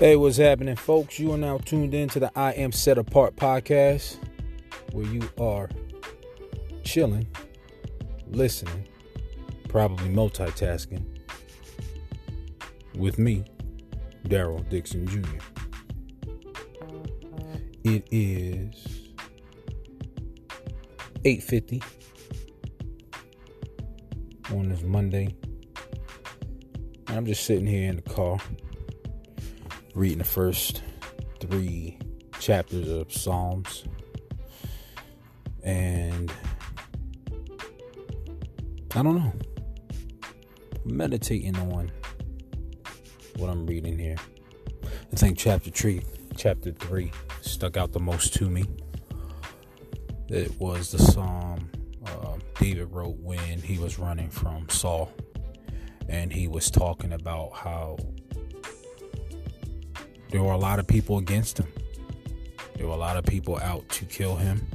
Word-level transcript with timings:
Hey, 0.00 0.16
what's 0.16 0.38
happening, 0.38 0.76
folks? 0.76 1.18
You 1.18 1.32
are 1.32 1.36
now 1.36 1.58
tuned 1.58 1.92
in 1.92 2.08
to 2.08 2.20
the 2.20 2.32
I 2.34 2.52
Am 2.52 2.72
Set 2.72 2.96
Apart 2.96 3.36
podcast, 3.36 4.16
where 4.92 5.04
you 5.04 5.20
are 5.38 5.68
chilling, 6.84 7.26
listening, 8.26 8.88
probably 9.68 10.08
multitasking 10.08 11.04
with 12.94 13.18
me, 13.18 13.44
Daryl 14.24 14.66
Dixon 14.70 15.06
Jr. 15.06 15.36
It 17.84 18.08
is 18.10 19.10
8:50 21.26 21.82
on 24.54 24.70
this 24.70 24.82
Monday. 24.82 25.34
I'm 27.08 27.26
just 27.26 27.44
sitting 27.44 27.66
here 27.66 27.90
in 27.90 27.96
the 27.96 28.02
car 28.02 28.38
reading 29.94 30.18
the 30.18 30.24
first 30.24 30.82
three 31.40 31.98
chapters 32.38 32.88
of 32.88 33.12
Psalms. 33.12 33.84
And 35.62 36.32
I 38.94 39.02
don't 39.02 39.16
know. 39.16 39.32
Meditating 40.84 41.56
on 41.56 41.90
what 43.36 43.50
I'm 43.50 43.66
reading 43.66 43.98
here. 43.98 44.16
I 45.12 45.16
think 45.16 45.38
chapter 45.38 45.70
three, 45.70 46.02
chapter 46.36 46.72
three 46.72 47.12
stuck 47.40 47.76
out 47.76 47.92
the 47.92 48.00
most 48.00 48.34
to 48.34 48.48
me. 48.48 48.64
It 50.28 50.58
was 50.60 50.92
the 50.92 50.98
psalm 50.98 51.70
uh, 52.06 52.36
David 52.58 52.92
wrote 52.92 53.16
when 53.18 53.60
he 53.60 53.78
was 53.78 53.98
running 53.98 54.30
from 54.30 54.68
Saul, 54.68 55.12
and 56.08 56.32
he 56.32 56.46
was 56.46 56.70
talking 56.70 57.12
about 57.12 57.52
how 57.54 57.98
there 60.30 60.42
were 60.42 60.52
a 60.52 60.58
lot 60.58 60.78
of 60.78 60.86
people 60.86 61.18
against 61.18 61.58
him. 61.58 61.66
There 62.76 62.86
were 62.86 62.94
a 62.94 62.98
lot 62.98 63.16
of 63.16 63.24
people 63.24 63.58
out 63.58 63.88
to 63.90 64.04
kill 64.04 64.36
him. 64.36 64.66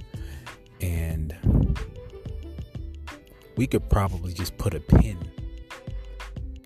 And 0.81 1.36
we 3.56 3.66
could 3.66 3.89
probably 3.89 4.33
just 4.33 4.58
put 4.58 4.73
a 4.73 4.80
pin 4.80 5.17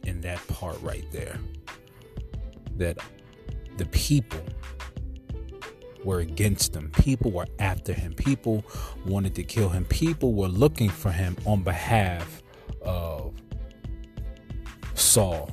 in 0.04 0.22
that 0.22 0.46
part 0.48 0.82
right 0.82 1.06
there. 1.12 1.40
That 2.78 2.98
the 3.78 3.86
people 3.86 4.42
were 6.04 6.20
against 6.20 6.76
him. 6.76 6.92
People 6.92 7.32
were 7.32 7.48
after 7.60 7.94
him. 7.94 8.14
People 8.14 8.66
wanted 9.06 9.36
to 9.36 9.44
kill 9.44 9.70
him. 9.70 9.86
People 9.86 10.34
were 10.34 10.48
looking 10.48 10.90
for 10.90 11.12
him 11.12 11.38
on 11.46 11.62
behalf 11.62 12.42
of 12.82 13.34
Saul. 14.96 15.52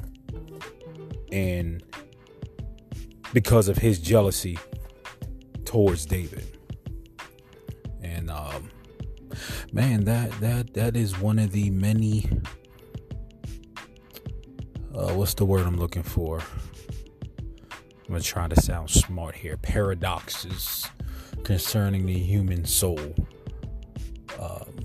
And 1.31 1.83
because 3.37 3.69
of 3.69 3.77
his 3.77 3.99
jealousy 3.99 4.59
towards 5.67 6.07
David. 6.07 6.57
And 8.01 8.31
um, 8.31 8.71
man, 9.71 10.05
that 10.05 10.31
that 10.41 10.73
that 10.73 10.97
is 10.97 11.21
one 11.21 11.39
of 11.39 11.53
the 11.53 11.69
many. 11.69 12.31
Uh, 14.95 15.13
what's 15.13 15.35
the 15.35 15.45
word 15.45 15.67
I'm 15.67 15.77
looking 15.77 16.03
for? 16.03 16.41
I'm 17.71 18.09
gonna 18.09 18.23
try 18.23 18.49
to 18.49 18.59
sound 18.59 18.89
smart 18.89 19.35
here. 19.35 19.59
Paradoxes 19.59 20.89
concerning 21.45 22.07
the 22.07 22.19
human 22.19 22.65
soul. 22.65 23.15
Um, 24.41 24.79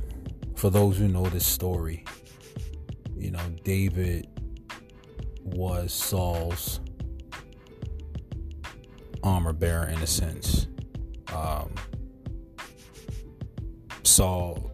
for 0.57 0.69
those 0.69 0.97
who 0.97 1.07
know 1.07 1.27
this 1.27 1.47
story, 1.47 2.03
you 3.15 3.31
know 3.31 3.39
David 3.63 4.27
was 5.41 5.93
Saul's 5.93 6.81
armor 9.23 9.53
bearer 9.53 9.87
in 9.87 9.99
a 9.99 10.07
sense. 10.07 10.67
Um, 11.33 11.73
Saul 14.03 14.71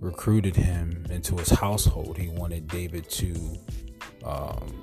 recruited 0.00 0.54
him 0.54 1.06
into 1.10 1.36
his 1.36 1.50
household. 1.50 2.18
He 2.18 2.28
wanted 2.28 2.68
David 2.68 3.08
to 3.10 3.58
um, 4.24 4.82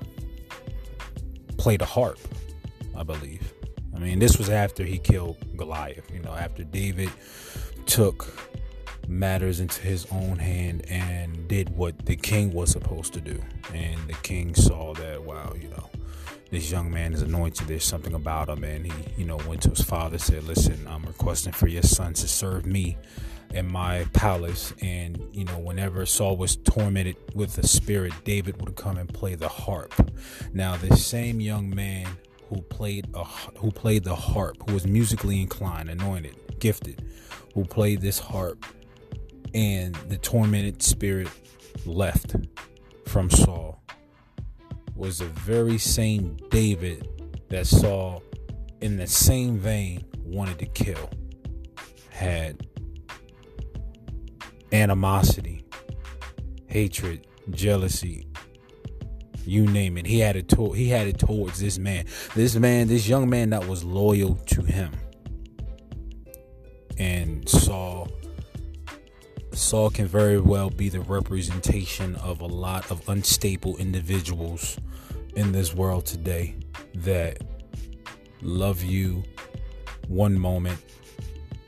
play 1.56 1.76
the 1.76 1.84
harp, 1.84 2.18
I 2.96 3.02
believe. 3.02 3.52
I 3.94 3.98
mean, 3.98 4.18
this 4.18 4.36
was 4.36 4.48
after 4.48 4.84
he 4.84 4.98
killed 4.98 5.36
Goliath, 5.56 6.10
you 6.10 6.20
know, 6.20 6.32
after 6.32 6.64
David 6.64 7.10
took 7.86 8.26
matters 9.08 9.60
into 9.60 9.80
his 9.82 10.06
own 10.10 10.38
hand 10.38 10.84
and 10.88 11.46
did 11.48 11.68
what 11.76 12.06
the 12.06 12.16
king 12.16 12.52
was 12.52 12.70
supposed 12.70 13.12
to 13.14 13.20
do. 13.20 13.40
And 13.72 14.00
the 14.08 14.14
king 14.22 14.54
saw 14.54 14.94
that, 14.94 15.22
wow, 15.22 15.52
you 15.60 15.68
know, 15.68 15.90
this 16.52 16.70
young 16.70 16.92
man 16.92 17.14
is 17.14 17.22
anointed. 17.22 17.66
There's 17.66 17.82
something 17.82 18.12
about 18.12 18.50
him. 18.50 18.62
And 18.62 18.86
he, 18.86 18.92
you 19.16 19.24
know, 19.24 19.38
went 19.48 19.62
to 19.62 19.70
his 19.70 19.80
father, 19.80 20.18
said, 20.18 20.44
Listen, 20.44 20.86
I'm 20.86 21.02
requesting 21.02 21.54
for 21.54 21.66
your 21.66 21.82
son 21.82 22.12
to 22.12 22.28
serve 22.28 22.66
me 22.66 22.98
in 23.54 23.72
my 23.72 24.04
palace. 24.12 24.74
And, 24.82 25.18
you 25.32 25.46
know, 25.46 25.58
whenever 25.58 26.04
Saul 26.04 26.36
was 26.36 26.56
tormented 26.56 27.16
with 27.34 27.54
the 27.54 27.66
spirit, 27.66 28.12
David 28.24 28.60
would 28.60 28.76
come 28.76 28.98
and 28.98 29.08
play 29.12 29.34
the 29.34 29.48
harp. 29.48 29.94
Now, 30.52 30.76
this 30.76 31.04
same 31.04 31.40
young 31.40 31.74
man 31.74 32.06
who 32.50 32.60
played 32.60 33.08
a, 33.14 33.24
who 33.24 33.70
played 33.70 34.04
the 34.04 34.14
harp, 34.14 34.58
who 34.66 34.74
was 34.74 34.86
musically 34.86 35.40
inclined, 35.40 35.88
anointed, 35.88 36.36
gifted, 36.58 37.02
who 37.54 37.64
played 37.64 38.02
this 38.02 38.18
harp, 38.18 38.66
and 39.54 39.94
the 39.94 40.18
tormented 40.18 40.82
spirit 40.82 41.28
left 41.86 42.36
from 43.06 43.30
Saul 43.30 43.81
was 44.94 45.18
the 45.18 45.26
very 45.26 45.78
same 45.78 46.36
David 46.50 47.08
that 47.48 47.66
Saul, 47.66 48.22
in 48.80 48.96
the 48.96 49.06
same 49.06 49.58
vein, 49.58 50.04
wanted 50.24 50.58
to 50.58 50.66
kill. 50.66 51.10
Had 52.10 52.66
animosity, 54.72 55.64
hatred, 56.66 57.26
jealousy, 57.50 58.26
you 59.44 59.66
name 59.66 59.98
it. 59.98 60.06
He 60.06 60.20
had 60.20 60.36
it 60.36 60.48
to- 60.50 60.72
he 60.72 60.88
had 60.88 61.06
it 61.08 61.18
towards 61.18 61.58
this 61.58 61.78
man. 61.78 62.06
This 62.34 62.54
man, 62.54 62.88
this 62.88 63.08
young 63.08 63.28
man 63.28 63.50
that 63.50 63.66
was 63.66 63.82
loyal 63.82 64.36
to 64.36 64.62
him. 64.62 64.92
And 66.96 67.48
Saul 67.48 68.08
Saul 69.54 69.90
can 69.90 70.06
very 70.06 70.40
well 70.40 70.70
be 70.70 70.88
the 70.88 71.00
representation 71.00 72.16
of 72.16 72.40
a 72.40 72.46
lot 72.46 72.90
of 72.90 73.06
unstable 73.08 73.76
individuals 73.76 74.78
in 75.36 75.52
this 75.52 75.74
world 75.74 76.06
today 76.06 76.56
that 76.94 77.38
love 78.40 78.82
you 78.82 79.22
one 80.08 80.38
moment 80.38 80.78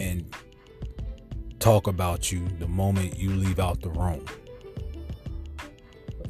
and 0.01 0.35
talk 1.59 1.87
about 1.87 2.33
you 2.33 2.49
the 2.59 2.67
moment 2.67 3.19
you 3.19 3.31
leave 3.31 3.61
out 3.61 3.81
the 3.83 3.91
room. 3.91 4.25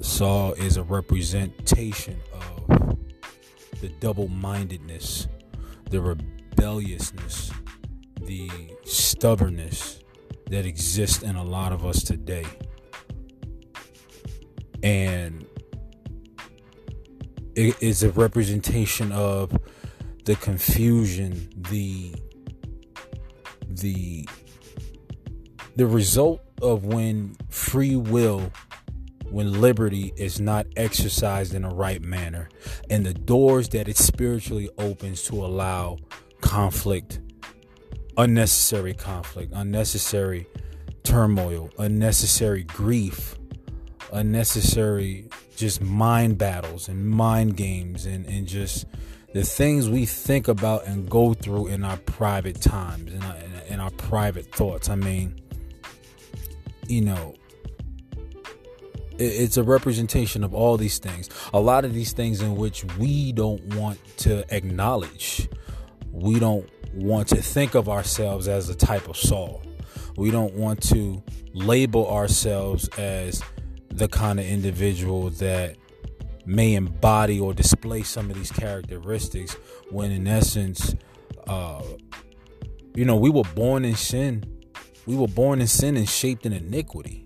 Saul 0.01 0.53
is 0.55 0.77
a 0.77 0.83
representation 0.83 2.21
of 2.33 2.99
the 3.81 3.89
double 4.01 4.29
mindedness, 4.29 5.29
the 5.89 6.01
rebelliousness, 6.01 7.53
the 8.21 8.51
stubbornness 8.85 10.01
that 10.51 10.67
exists 10.67 11.23
in 11.23 11.37
a 11.37 11.45
lot 11.45 11.73
of 11.73 11.85
us 11.85 12.03
today. 12.03 12.47
And 14.83 15.47
it 17.55 17.83
is 17.83 18.03
a 18.03 18.11
representation 18.11 19.13
of 19.13 19.57
the 20.25 20.37
confusion, 20.37 21.49
the 21.71 22.15
the 23.69 24.29
the 25.77 25.87
result 25.87 26.41
of 26.63 26.85
when 26.85 27.35
free 27.49 27.97
will 27.97 28.53
when 29.31 29.61
liberty 29.61 30.13
is 30.17 30.41
not 30.41 30.67
exercised 30.77 31.55
in 31.55 31.65
a 31.65 31.75
right 31.75 32.01
manner 32.01 32.49
and 32.89 33.05
the 33.05 33.15
doors 33.15 33.69
that 33.71 33.89
it 33.89 33.97
spiritually 33.97 34.69
opens 34.79 35.23
to 35.23 35.35
allow 35.45 35.97
conflict 36.41 37.19
unnecessary 38.17 38.95
conflict, 38.95 39.53
unnecessary 39.55 40.47
turmoil, 41.03 41.71
unnecessary 41.79 42.63
grief, 42.65 43.37
unnecessary 44.13 45.29
just 45.57 45.81
mind 45.81 46.39
battles 46.39 46.89
and 46.89 47.09
mind 47.09 47.57
games 47.57 48.07
and, 48.07 48.27
and 48.27 48.47
just 48.47 48.87
the 49.33 49.43
things 49.43 49.89
we 49.89 50.07
think 50.07 50.49
about 50.49 50.87
and 50.87 51.09
go 51.11 51.35
through 51.35 51.67
in 51.69 51.85
our 51.85 51.97
private 51.99 52.61
times 52.61 53.13
and 53.13 53.23
in, 53.23 53.75
in 53.75 53.81
our 53.81 53.91
private 53.91 54.47
thoughts. 54.55 54.89
I 54.89 54.95
mean, 54.95 55.41
you 56.87 57.01
know, 57.01 57.35
it's 59.19 59.57
a 59.57 59.63
representation 59.63 60.43
of 60.43 60.55
all 60.55 60.77
these 60.77 60.99
things. 60.99 61.29
A 61.53 61.61
lot 61.61 61.85
of 61.85 61.95
these 61.95 62.13
things 62.13 62.41
in 62.41 62.57
which 62.57 62.85
we 62.97 63.33
don't 63.33 63.63
want 63.75 63.99
to 64.19 64.45
acknowledge. 64.55 65.49
We 66.11 66.39
don't 66.39 66.69
want 66.95 67.29
to 67.29 67.37
think 67.37 67.75
of 67.75 67.89
ourselves 67.89 68.49
as 68.49 68.69
a 68.69 68.75
type 68.75 69.09
of 69.09 69.17
Saul. 69.17 69.63
We 70.17 70.31
don't 70.31 70.55
want 70.55 70.83
to 70.91 71.23
label 71.53 72.09
ourselves 72.09 72.89
as 72.99 73.43
the 73.89 74.09
kind 74.09 74.41
of 74.41 74.47
individual 74.47 75.31
that 75.31 75.77
may 76.47 76.75
embody 76.75 77.41
or 77.41 77.55
display 77.55 78.03
some 78.03 78.31
of 78.31 78.37
these 78.37 78.51
characteristics 78.51 79.55
when 79.91 80.11
in 80.11 80.27
essence 80.27 80.95
uh 81.47 81.83
you 82.95 83.05
know 83.05 83.17
we 83.17 83.31
were 83.31 83.45
born 83.55 83.85
in 83.85 83.97
sin. 83.97 84.45
We 85.07 85.17
were 85.17 85.29
born 85.29 85.61
in 85.61 85.67
sin 85.67 85.97
and 85.97 86.09
shaped 86.09 86.47
in 86.47 86.53
iniquity. 86.53 87.25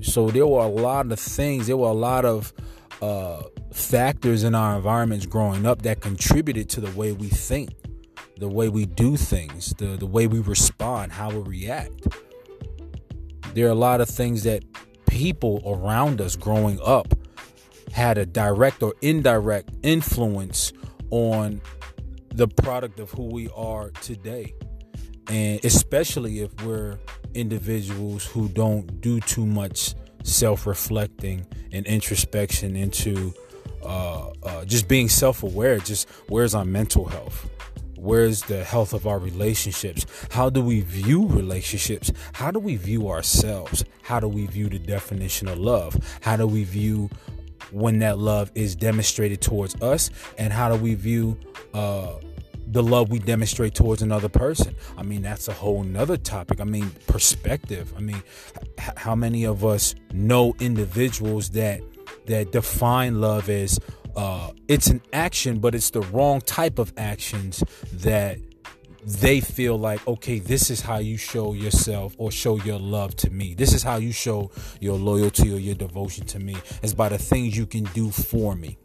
So 0.00 0.30
there 0.30 0.46
were 0.46 0.62
a 0.62 0.68
lot 0.68 1.10
of 1.10 1.18
things 1.18 1.66
there 1.68 1.76
were 1.76 1.88
a 1.88 1.92
lot 1.92 2.24
of 2.24 2.52
uh 3.00 3.42
factors 3.72 4.44
in 4.44 4.54
our 4.54 4.76
environments 4.76 5.26
growing 5.26 5.64
up 5.64 5.82
that 5.82 6.00
contributed 6.00 6.68
to 6.70 6.80
the 6.80 6.90
way 6.90 7.12
we 7.12 7.28
think 7.28 7.70
the 8.42 8.48
way 8.48 8.68
we 8.68 8.84
do 8.84 9.16
things 9.16 9.74
the 9.78 9.96
the 9.96 10.06
way 10.06 10.26
we 10.26 10.40
respond 10.40 11.12
how 11.12 11.30
we 11.30 11.42
react 11.60 12.08
there 13.54 13.66
are 13.66 13.70
a 13.70 13.74
lot 13.74 14.00
of 14.00 14.08
things 14.08 14.44
that 14.44 14.64
people 15.06 15.62
around 15.66 16.20
us 16.20 16.36
growing 16.36 16.80
up 16.84 17.14
had 17.92 18.16
a 18.16 18.24
direct 18.24 18.82
or 18.82 18.94
indirect 19.02 19.70
influence 19.82 20.72
on 21.10 21.60
the 22.34 22.48
product 22.48 22.98
of 22.98 23.10
who 23.10 23.24
we 23.24 23.48
are 23.54 23.90
today. 24.00 24.54
And 25.28 25.62
especially 25.64 26.40
if 26.40 26.50
we're 26.64 26.98
individuals 27.34 28.24
who 28.24 28.48
don't 28.48 29.00
do 29.00 29.20
too 29.20 29.46
much 29.46 29.94
self 30.24 30.66
reflecting 30.66 31.46
and 31.72 31.86
introspection 31.86 32.74
into 32.74 33.34
uh, 33.84 34.30
uh, 34.42 34.64
just 34.64 34.88
being 34.88 35.08
self 35.08 35.42
aware, 35.42 35.78
just 35.78 36.08
where's 36.28 36.54
our 36.54 36.64
mental 36.64 37.04
health? 37.04 37.50
Where's 38.02 38.42
the 38.42 38.64
health 38.64 38.94
of 38.94 39.06
our 39.06 39.20
relationships? 39.20 40.04
How 40.32 40.50
do 40.50 40.60
we 40.60 40.80
view 40.80 41.28
relationships? 41.28 42.10
How 42.32 42.50
do 42.50 42.58
we 42.58 42.74
view 42.74 43.08
ourselves? 43.08 43.84
How 44.02 44.18
do 44.18 44.26
we 44.26 44.46
view 44.46 44.68
the 44.68 44.80
definition 44.80 45.46
of 45.46 45.58
love? 45.58 45.96
How 46.20 46.36
do 46.36 46.48
we 46.48 46.64
view 46.64 47.10
when 47.70 48.00
that 48.00 48.18
love 48.18 48.50
is 48.56 48.74
demonstrated 48.74 49.40
towards 49.40 49.80
us 49.80 50.10
and 50.36 50.52
how 50.52 50.68
do 50.68 50.82
we 50.82 50.94
view 50.94 51.38
uh, 51.74 52.14
the 52.66 52.82
love 52.82 53.08
we 53.08 53.20
demonstrate 53.20 53.74
towards 53.74 54.02
another 54.02 54.28
person 54.28 54.74
i 54.98 55.02
mean 55.02 55.22
that's 55.22 55.48
a 55.48 55.52
whole 55.52 55.82
nother 55.82 56.16
topic 56.16 56.60
i 56.60 56.64
mean 56.64 56.90
perspective 57.06 57.94
i 57.96 58.00
mean 58.00 58.22
h- 58.78 58.90
how 58.96 59.14
many 59.14 59.44
of 59.44 59.64
us 59.64 59.94
know 60.12 60.54
individuals 60.60 61.50
that 61.50 61.80
that 62.26 62.52
define 62.52 63.20
love 63.20 63.48
as 63.48 63.78
uh, 64.16 64.50
it's 64.68 64.88
an 64.88 65.00
action 65.12 65.58
but 65.58 65.74
it's 65.74 65.90
the 65.90 66.02
wrong 66.02 66.40
type 66.40 66.78
of 66.78 66.92
actions 66.96 67.62
that 67.92 68.38
they 69.04 69.40
feel 69.40 69.76
like, 69.76 70.06
okay, 70.06 70.38
this 70.38 70.70
is 70.70 70.80
how 70.80 70.98
you 70.98 71.16
show 71.16 71.54
yourself 71.54 72.14
or 72.18 72.30
show 72.30 72.56
your 72.58 72.78
love 72.78 73.16
to 73.16 73.30
me. 73.30 73.54
This 73.54 73.72
is 73.72 73.82
how 73.82 73.96
you 73.96 74.12
show 74.12 74.50
your 74.80 74.96
loyalty 74.96 75.52
or 75.52 75.58
your 75.58 75.74
devotion 75.74 76.24
to 76.26 76.38
me, 76.38 76.56
is 76.82 76.94
by 76.94 77.08
the 77.08 77.18
things 77.18 77.56
you 77.56 77.66
can 77.66 77.84
do 77.94 78.10
for 78.10 78.54
me. 78.54 78.78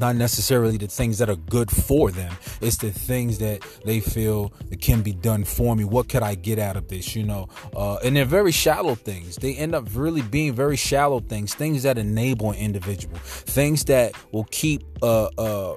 Not 0.00 0.16
necessarily 0.16 0.78
the 0.78 0.86
things 0.86 1.18
that 1.18 1.28
are 1.28 1.36
good 1.36 1.70
for 1.70 2.10
them. 2.10 2.34
It's 2.62 2.78
the 2.78 2.90
things 2.90 3.38
that 3.38 3.60
they 3.84 4.00
feel 4.00 4.52
that 4.70 4.80
can 4.80 5.02
be 5.02 5.12
done 5.12 5.44
for 5.44 5.76
me. 5.76 5.84
What 5.84 6.08
could 6.08 6.22
I 6.22 6.34
get 6.34 6.58
out 6.58 6.76
of 6.76 6.88
this? 6.88 7.14
You 7.14 7.24
know, 7.24 7.48
uh, 7.76 7.96
and 7.96 8.16
they're 8.16 8.24
very 8.24 8.52
shallow 8.52 8.94
things. 8.94 9.36
They 9.36 9.54
end 9.54 9.74
up 9.74 9.86
really 9.94 10.22
being 10.22 10.54
very 10.54 10.76
shallow 10.76 11.20
things. 11.20 11.54
Things 11.54 11.82
that 11.82 11.98
enable 11.98 12.52
an 12.52 12.56
individual. 12.56 13.18
Things 13.18 13.84
that 13.84 14.14
will 14.32 14.46
keep 14.50 14.82
uh, 15.02 15.28
uh, 15.36 15.76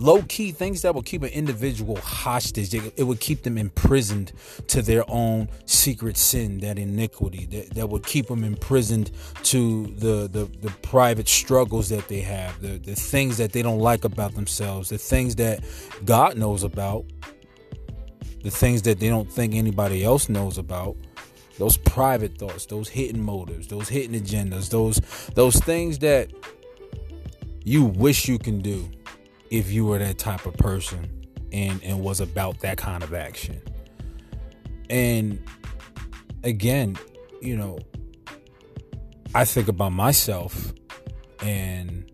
low 0.00 0.22
key 0.22 0.50
things 0.50 0.80
that 0.82 0.94
will 0.94 1.02
keep 1.02 1.22
an 1.22 1.28
individual 1.28 1.96
hostage. 1.96 2.74
It, 2.74 3.04
would 3.04 3.20
keep 3.20 3.42
them 3.42 3.58
imprisoned 3.58 4.32
to 4.68 4.80
their 4.80 5.04
own 5.08 5.48
secret 5.66 6.16
sin, 6.16 6.60
that 6.60 6.78
iniquity, 6.78 7.46
that, 7.46 7.74
that 7.74 7.88
would 7.90 8.04
keep 8.06 8.28
them 8.28 8.42
imprisoned 8.42 9.10
to 9.44 9.86
the, 9.98 10.28
the, 10.28 10.46
the 10.60 10.70
private 10.82 11.28
struggles 11.28 11.90
that 11.90 12.08
they 12.08 12.20
have, 12.22 12.60
the, 12.62 12.78
the 12.78 12.94
things 12.94 13.36
that 13.36 13.52
they 13.52 13.62
don't 13.62 13.78
like 13.78 14.04
about 14.04 14.34
themselves, 14.34 14.88
the 14.88 14.98
things 14.98 15.36
that 15.36 15.62
God 16.04 16.36
knows 16.38 16.62
about, 16.62 17.04
the 18.42 18.50
things 18.50 18.82
that 18.82 19.00
they 19.00 19.08
don't 19.08 19.30
think 19.30 19.54
anybody 19.54 20.02
else 20.02 20.28
knows 20.30 20.56
about 20.56 20.96
those 21.58 21.76
private 21.76 22.38
thoughts, 22.38 22.64
those 22.64 22.88
hidden 22.88 23.22
motives, 23.22 23.68
those 23.68 23.86
hidden 23.86 24.18
agendas, 24.18 24.70
those 24.70 24.98
those 25.34 25.56
things 25.56 25.98
that 25.98 26.30
you 27.64 27.84
wish 27.84 28.26
you 28.26 28.38
can 28.38 28.62
do 28.62 28.90
if 29.50 29.70
you 29.70 29.84
were 29.84 29.98
that 29.98 30.18
type 30.18 30.46
of 30.46 30.56
person 30.56 31.26
and 31.52 31.82
and 31.82 32.00
was 32.00 32.20
about 32.20 32.60
that 32.60 32.78
kind 32.78 33.02
of 33.02 33.12
action. 33.12 33.60
And 34.88 35.42
again, 36.42 36.96
you 37.40 37.56
know, 37.56 37.78
I 39.34 39.44
think 39.44 39.68
about 39.68 39.92
myself 39.92 40.72
and 41.40 42.10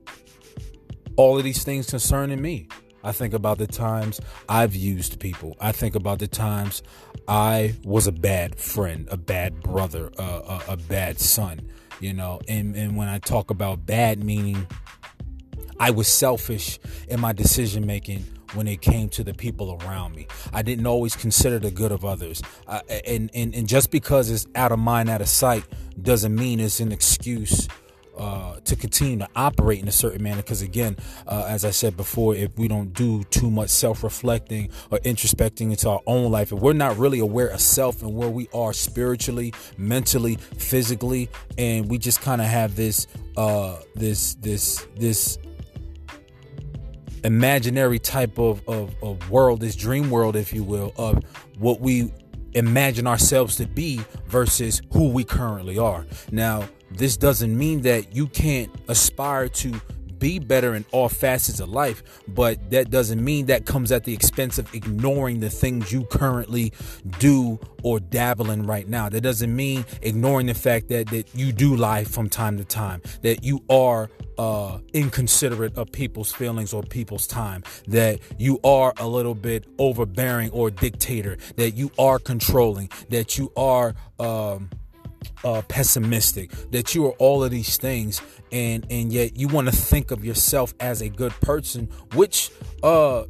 all 1.17 1.38
of 1.38 1.44
these 1.44 1.65
things 1.65 1.87
concerning 1.88 2.41
me. 2.41 2.69
I 3.03 3.12
think 3.12 3.35
about 3.35 3.59
the 3.59 3.69
times 3.69 4.21
I've 4.49 4.75
used 4.75 5.21
people. 5.21 5.56
I 5.61 5.73
think 5.73 5.94
about 5.94 6.19
the 6.19 6.27
times 6.27 6.82
I 7.29 7.75
was 7.85 8.06
a 8.06 8.12
bad 8.12 8.59
friend, 8.59 9.09
a 9.11 9.17
bad 9.17 9.62
brother, 9.62 10.11
uh, 10.19 10.61
a, 10.69 10.73
a 10.73 10.77
bad 10.77 11.21
son, 11.21 11.61
you 12.00 12.12
know. 12.12 12.41
And 12.49 12.75
and 12.75 12.97
when 12.97 13.09
I 13.09 13.19
talk 13.19 13.50
about 13.50 13.87
bad, 13.87 14.25
meaning 14.25 14.67
I 15.78 15.90
was 15.90 16.08
selfish 16.08 16.78
in 17.08 17.20
my 17.20 17.32
decision 17.32 17.87
making 17.87 18.25
when 18.55 18.67
it 18.67 18.81
came 18.81 19.08
to 19.11 19.25
the 19.25 19.34
people 19.34 19.78
around 19.82 20.14
me. 20.14 20.26
I 20.52 20.62
didn't 20.62 20.87
always 20.87 21.17
consider 21.17 21.58
the 21.58 21.70
good 21.70 21.93
of 21.93 22.05
others. 22.05 22.43
Uh, 22.67 22.81
and, 23.06 23.31
and, 23.34 23.55
and 23.55 23.69
just 23.69 23.90
because 23.90 24.31
it's 24.31 24.46
out 24.55 24.73
of 24.73 24.78
mind, 24.78 25.11
out 25.11 25.20
of 25.20 25.28
sight, 25.28 25.64
doesn't 26.00 26.34
mean 26.34 26.61
it's 26.61 26.81
an 26.81 26.93
excuse. 26.93 27.69
Uh, 28.17 28.58
to 28.61 28.75
continue 28.75 29.19
to 29.19 29.28
operate 29.37 29.78
in 29.78 29.88
a 29.88 29.93
certain 29.93 30.23
manner 30.23 30.40
because 30.40 30.62
again 30.62 30.96
uh, 31.26 31.44
as 31.49 31.67
i 31.67 31.70
said 31.70 31.99
before 31.99 32.34
if 32.34 32.56
we 32.56 32.67
don't 32.67 32.94
do 32.94 33.22
too 33.25 33.50
much 33.50 33.69
self-reflecting 33.69 34.70
or 34.90 34.99
introspecting 35.00 35.70
into 35.70 35.87
our 35.87 36.00
own 36.06 36.31
life 36.31 36.50
if 36.50 36.58
we're 36.58 36.72
not 36.72 36.96
really 36.96 37.19
aware 37.19 37.49
of 37.49 37.61
self 37.61 38.00
and 38.00 38.17
where 38.17 38.31
we 38.31 38.49
are 38.55 38.72
spiritually 38.72 39.52
mentally 39.76 40.37
physically 40.56 41.29
and 41.58 41.90
we 41.90 41.99
just 41.99 42.22
kind 42.22 42.40
of 42.40 42.46
have 42.46 42.75
this 42.75 43.06
uh 43.37 43.76
this 43.94 44.32
this 44.37 44.87
this 44.96 45.37
imaginary 47.26 47.99
type 47.99 48.38
of, 48.38 48.67
of, 48.69 48.94
of 49.02 49.31
world, 49.31 49.61
this 49.61 49.75
dream 49.75 50.11
world, 50.11 50.37
if 50.37 50.52
you 50.52 50.62
will, 50.62 50.93
of 50.96 51.23
what 51.58 51.81
we 51.81 52.12
imagine 52.55 53.06
ourselves 53.06 53.56
to 53.56 53.67
be 53.67 54.00
versus 54.26 54.81
who 54.93 55.08
we 55.08 55.25
currently 55.25 55.76
are. 55.76 56.06
Now, 56.31 56.69
this 56.90 57.17
doesn't 57.17 57.56
mean 57.56 57.82
that 57.82 58.14
you 58.14 58.28
can't 58.28 58.70
aspire 58.88 59.48
to 59.48 59.81
be 60.19 60.39
better 60.39 60.75
in 60.75 60.85
all 60.93 61.08
facets 61.08 61.61
of 61.61 61.69
life, 61.69 62.03
but 62.29 62.70
that 62.70 62.91
doesn't 62.91 63.23
mean 63.23 63.46
that 63.46 63.67
comes 63.67 63.93
at 63.93 64.05
the 64.05 64.15
expense 64.15 64.58
of 64.58 64.73
ignoring 64.75 65.41
the 65.41 65.51
things 65.51 65.93
you 65.93 66.05
currently 66.05 66.73
do 67.19 67.58
or 67.82 68.01
dabble 68.01 68.51
in 68.51 68.67
right 68.67 68.89
now. 68.89 69.08
That 69.08 69.20
doesn't 69.20 69.55
mean 69.55 69.85
ignoring 70.03 70.46
the 70.46 70.55
fact 70.55 70.89
that 70.89 71.08
that 71.08 71.35
you 71.35 71.53
do 71.53 71.77
lie 71.77 72.05
from 72.05 72.29
time 72.29 72.56
to 72.58 72.65
time, 72.65 73.03
that 73.23 73.44
you 73.44 73.63
are 73.70 74.11
uh, 74.39 74.79
inconsiderate 74.93 75.77
of 75.77 75.93
people's 75.93 76.32
feelings 76.32 76.73
or 76.73 76.82
people's 76.82 77.27
time, 77.27 77.63
that 77.87 78.20
you 78.39 78.58
are 78.65 78.93
a 78.99 79.06
little 79.06 79.35
bit 79.35 79.67
overbearing 79.79 80.51
or 80.51 80.70
dictator, 80.70 81.37
that 81.56 81.73
you 81.73 81.91
are 81.99 82.19
controlling, 82.19 82.91
that 83.11 83.39
you 83.39 83.53
are. 83.56 83.94
Um, 84.19 84.70
uh, 85.44 85.63
pessimistic, 85.69 86.51
that 86.70 86.94
you 86.94 87.06
are 87.06 87.15
all 87.19 87.44
of 87.44 87.51
these 87.51 87.77
things, 87.77 88.20
and 88.53 88.87
and 88.91 89.13
yet 89.13 89.37
you 89.37 89.49
want 89.49 89.69
to 89.69 89.75
think 89.75 90.11
of 90.11 90.25
yourself 90.25 90.75
as 90.81 91.03
a 91.03 91.08
good 91.08 91.32
person, 91.41 91.89
which 92.15 92.51
uh, 92.82 93.25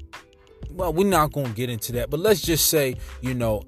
well, 0.71 0.93
we're 0.93 1.09
not 1.09 1.33
going 1.33 1.47
to 1.47 1.53
get 1.53 1.71
into 1.71 1.93
that, 1.93 2.11
but 2.11 2.21
let's 2.21 2.41
just 2.41 2.69
say, 2.69 2.97
you 3.21 3.35
know, 3.35 3.63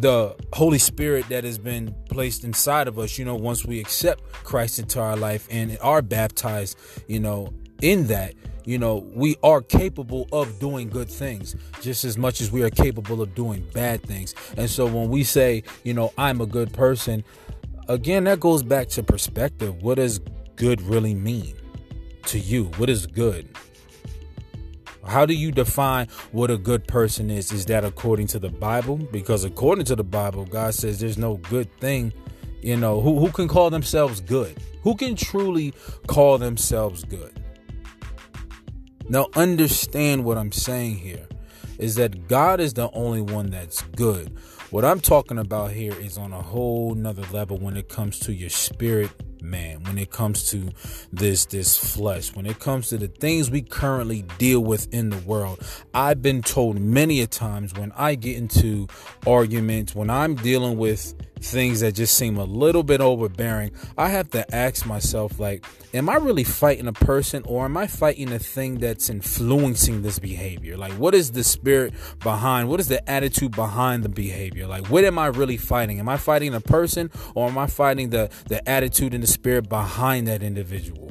the 0.00 0.36
Holy 0.52 0.78
Spirit 0.78 1.28
that 1.28 1.44
has 1.44 1.58
been 1.58 1.94
placed 2.10 2.44
inside 2.44 2.88
of 2.88 2.98
us, 2.98 3.18
you 3.18 3.24
know, 3.24 3.34
once 3.34 3.64
we 3.64 3.80
accept 3.80 4.22
Christ 4.44 4.78
into 4.78 5.00
our 5.00 5.16
life 5.16 5.46
and 5.50 5.78
are 5.80 6.02
baptized, 6.02 6.78
you 7.06 7.20
know, 7.20 7.52
in 7.80 8.06
that, 8.08 8.34
you 8.64 8.76
know, 8.76 9.06
we 9.14 9.36
are 9.42 9.62
capable 9.62 10.28
of 10.30 10.58
doing 10.58 10.90
good 10.90 11.08
things 11.08 11.56
just 11.80 12.04
as 12.04 12.18
much 12.18 12.40
as 12.40 12.52
we 12.52 12.62
are 12.62 12.70
capable 12.70 13.22
of 13.22 13.34
doing 13.34 13.66
bad 13.72 14.02
things. 14.02 14.34
And 14.56 14.68
so 14.68 14.84
when 14.84 15.08
we 15.08 15.24
say, 15.24 15.62
you 15.84 15.94
know, 15.94 16.12
I'm 16.18 16.40
a 16.40 16.46
good 16.46 16.72
person, 16.72 17.24
again, 17.88 18.24
that 18.24 18.40
goes 18.40 18.62
back 18.62 18.88
to 18.90 19.02
perspective. 19.02 19.82
What 19.82 19.96
does 19.96 20.20
good 20.56 20.80
really 20.82 21.14
mean 21.14 21.54
to 22.26 22.38
you? 22.38 22.64
What 22.76 22.90
is 22.90 23.06
good? 23.06 23.48
How 25.04 25.24
do 25.24 25.32
you 25.32 25.50
define 25.50 26.08
what 26.32 26.50
a 26.50 26.58
good 26.58 26.86
person 26.86 27.30
is? 27.30 27.50
Is 27.50 27.64
that 27.66 27.84
according 27.84 28.26
to 28.28 28.38
the 28.38 28.50
Bible? 28.50 28.96
Because 28.96 29.42
according 29.44 29.86
to 29.86 29.96
the 29.96 30.04
Bible, 30.04 30.44
God 30.44 30.74
says 30.74 31.00
there's 31.00 31.16
no 31.16 31.36
good 31.36 31.74
thing. 31.78 32.12
You 32.60 32.76
know, 32.76 33.00
who, 33.00 33.18
who 33.18 33.30
can 33.30 33.48
call 33.48 33.70
themselves 33.70 34.20
good? 34.20 34.58
Who 34.82 34.94
can 34.96 35.16
truly 35.16 35.72
call 36.06 36.36
themselves 36.36 37.04
good? 37.04 37.32
Now, 39.08 39.28
understand 39.34 40.24
what 40.24 40.36
I'm 40.36 40.52
saying 40.52 40.96
here 40.96 41.26
is 41.78 41.94
that 41.94 42.28
God 42.28 42.60
is 42.60 42.74
the 42.74 42.90
only 42.90 43.22
one 43.22 43.48
that's 43.50 43.80
good. 43.82 44.36
What 44.70 44.84
I'm 44.84 45.00
talking 45.00 45.38
about 45.38 45.70
here 45.70 45.94
is 45.98 46.18
on 46.18 46.34
a 46.34 46.42
whole 46.42 46.94
nother 46.94 47.24
level 47.32 47.56
when 47.56 47.78
it 47.78 47.88
comes 47.88 48.18
to 48.20 48.34
your 48.34 48.50
spirit 48.50 49.10
man. 49.40 49.82
When 49.84 49.96
it 49.96 50.10
comes 50.10 50.50
to 50.50 50.68
this 51.10 51.46
this 51.46 51.76
flesh. 51.78 52.34
When 52.34 52.44
it 52.44 52.58
comes 52.58 52.90
to 52.90 52.98
the 52.98 53.08
things 53.08 53.50
we 53.50 53.62
currently 53.62 54.22
deal 54.36 54.60
with 54.60 54.92
in 54.92 55.08
the 55.08 55.16
world. 55.18 55.60
I've 55.94 56.20
been 56.20 56.42
told 56.42 56.78
many 56.78 57.22
a 57.22 57.26
times 57.26 57.72
when 57.74 57.92
i 57.92 58.14
get 58.14 58.36
into 58.36 58.86
arguments 59.26 59.94
when 59.94 60.10
i'm 60.10 60.34
dealing 60.34 60.76
with 60.76 61.14
things 61.40 61.80
that 61.80 61.92
just 61.92 62.16
seem 62.16 62.36
a 62.36 62.44
little 62.44 62.82
bit 62.82 63.00
overbearing, 63.00 63.72
I 63.96 64.08
have 64.08 64.30
to 64.30 64.54
ask 64.54 64.86
myself, 64.86 65.38
like, 65.38 65.64
am 65.94 66.08
I 66.08 66.16
really 66.16 66.44
fighting 66.44 66.86
a 66.86 66.92
person 66.92 67.42
or 67.46 67.64
am 67.64 67.76
I 67.76 67.86
fighting 67.86 68.32
a 68.32 68.38
thing 68.38 68.78
that's 68.78 69.10
influencing 69.10 70.02
this 70.02 70.18
behavior? 70.18 70.76
Like, 70.76 70.92
what 70.92 71.14
is 71.14 71.32
the 71.32 71.44
spirit 71.44 71.94
behind, 72.20 72.68
what 72.68 72.80
is 72.80 72.88
the 72.88 73.08
attitude 73.08 73.52
behind 73.52 74.02
the 74.02 74.08
behavior? 74.08 74.66
Like, 74.66 74.88
what 74.88 75.04
am 75.04 75.18
I 75.18 75.26
really 75.26 75.56
fighting? 75.56 75.98
Am 75.98 76.08
I 76.08 76.16
fighting 76.16 76.54
a 76.54 76.60
person 76.60 77.10
or 77.34 77.48
am 77.48 77.58
I 77.58 77.66
fighting 77.66 78.10
the, 78.10 78.30
the 78.48 78.66
attitude 78.68 79.14
and 79.14 79.22
the 79.22 79.28
spirit 79.28 79.68
behind 79.68 80.28
that 80.28 80.42
individual? 80.42 81.10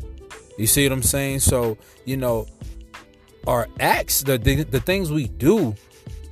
You 0.57 0.67
see 0.67 0.83
what 0.85 0.93
I'm 0.93 1.03
saying? 1.03 1.41
So, 1.41 1.77
you 2.05 2.17
know, 2.17 2.47
our 3.45 3.67
acts, 3.79 4.21
the, 4.21 4.37
the, 4.37 4.63
the 4.63 4.81
things 4.81 5.11
we 5.11 5.27
do, 5.27 5.75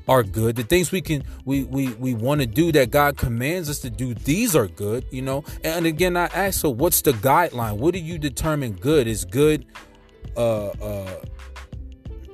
are 0.08 0.24
good. 0.24 0.56
The 0.56 0.64
things 0.64 0.92
we 0.92 1.02
can 1.02 1.24
we 1.46 1.64
we 1.64 1.90
we 1.96 2.14
want 2.14 2.42
to 2.42 2.48
do 2.48 2.72
that 2.74 2.92
god 2.92 3.18
commands 3.18 3.70
us 3.70 3.80
to 3.80 3.90
do 3.90 4.14
these 4.14 4.56
are 4.56 4.68
good 4.68 5.06
you 5.12 5.22
know? 5.22 5.44
And 5.64 5.86
again 5.86 6.16
i 6.18 6.26
ask 6.26 6.62
so 6.62 6.70
what's 6.70 7.02
the 7.02 7.12
guideline? 7.12 7.78
What 7.78 7.94
do 7.94 8.00
you 8.00 8.18
determine 8.18 8.74
good 8.74 9.08
is 9.08 9.26
good 9.26 9.66
uh 10.38 10.68
uh 10.68 11.22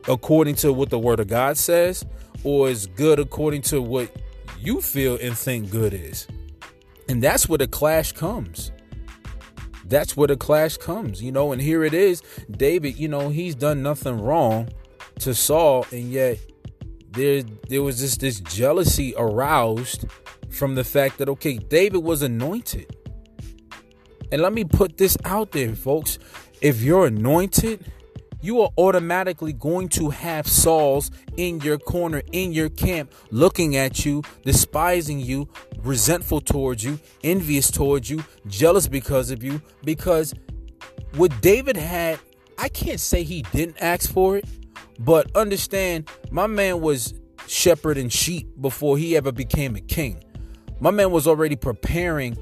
according 0.08 0.56
to 0.56 0.74
what 0.74 0.90
the 0.90 1.00
word 1.00 1.20
of 1.20 1.28
god 1.28 1.58
says 1.58 2.06
or 2.44 2.70
is 2.70 2.88
good 2.88 3.20
according 3.20 3.62
to 3.62 3.82
what 3.82 4.12
you 4.60 4.82
feel 4.82 5.18
and 5.22 5.38
think 5.38 5.72
good 5.72 5.94
is? 5.94 6.28
And 7.08 7.22
that's 7.22 7.50
where 7.50 7.58
the 7.58 7.68
clash 7.68 8.14
comes. 8.14 8.72
That's 9.86 10.16
where 10.16 10.28
the 10.28 10.38
clash 10.38 10.78
comes 10.78 11.22
you 11.22 11.32
know? 11.32 11.52
And 11.52 11.62
here 11.62 11.84
it 11.84 11.94
is 11.94 12.22
david 12.50 12.98
you 12.98 13.08
know 13.08 13.30
he's 13.30 13.56
done 13.56 13.82
nothing 13.82 14.20
wrong 14.22 14.70
to 15.20 15.34
saul 15.34 15.86
and 15.92 16.12
yet 16.12 16.40
there 17.12 17.44
there 17.70 17.84
was 17.84 18.02
this 18.02 18.18
this 18.18 18.40
jealousy 18.40 19.14
aroused 19.18 20.06
from 20.50 20.76
the 20.76 20.84
fact 20.84 21.18
that 21.18 21.30
okay, 21.30 21.58
David 21.58 22.04
was 22.04 22.22
anointed. 22.22 22.96
And 24.32 24.42
let 24.42 24.54
me 24.54 24.64
put 24.64 24.98
this 24.98 25.18
out 25.26 25.52
there, 25.52 25.76
folks. 25.76 26.18
If 26.62 26.82
you're 26.82 27.08
anointed, 27.08 27.86
you 28.42 28.62
are 28.62 28.70
automatically 28.78 29.54
going 29.54 29.90
to 29.90 30.10
have 30.10 30.48
Sauls 30.48 31.12
in 31.38 31.60
your 31.62 31.78
corner, 31.78 32.22
in 32.32 32.54
your 32.54 32.70
camp, 32.70 33.14
looking 33.30 33.76
at 33.76 34.06
you, 34.06 34.24
despising 34.44 35.20
you, 35.20 35.50
resentful 35.84 36.42
towards 36.42 36.84
you, 36.84 37.00
envious 37.24 37.70
towards 37.70 38.10
you, 38.10 38.24
jealous 38.48 38.88
because 38.88 39.32
of 39.32 39.44
you. 39.44 39.62
Because 39.84 40.34
what 41.16 41.40
David 41.42 41.76
had, 41.76 42.20
I 42.58 42.70
can't 42.70 43.00
say 43.00 43.24
he 43.24 43.42
didn't 43.44 43.78
ask 43.82 44.12
for 44.12 44.38
it. 44.38 44.46
But 45.04 45.36
understand, 45.36 46.10
my 46.30 46.48
man 46.48 46.80
was 46.80 47.14
shepherding 47.48 48.10
sheep 48.10 48.48
before 48.62 48.98
he 48.98 49.18
ever 49.18 49.32
became 49.32 49.76
a 49.76 49.82
king. 49.82 50.24
My 50.80 50.92
man 50.92 51.12
was 51.12 51.28
already 51.28 51.56
preparing 51.56 52.38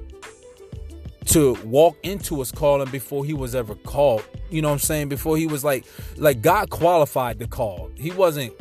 to 1.28 1.54
walk 1.64 1.98
into 2.04 2.40
his 2.40 2.52
calling 2.52 2.90
before 2.90 3.24
he 3.24 3.34
was 3.34 3.56
ever 3.56 3.76
called. 3.76 4.26
You 4.50 4.62
know 4.62 4.70
what 4.70 4.74
I'm 4.74 4.80
saying? 4.80 5.10
Before 5.10 5.38
he 5.38 5.48
was 5.48 5.64
like 5.64 5.86
like 6.18 6.42
God 6.42 6.70
qualified 6.70 7.40
the 7.40 7.48
call. 7.48 7.92
He 7.96 8.12
wasn't 8.12 8.54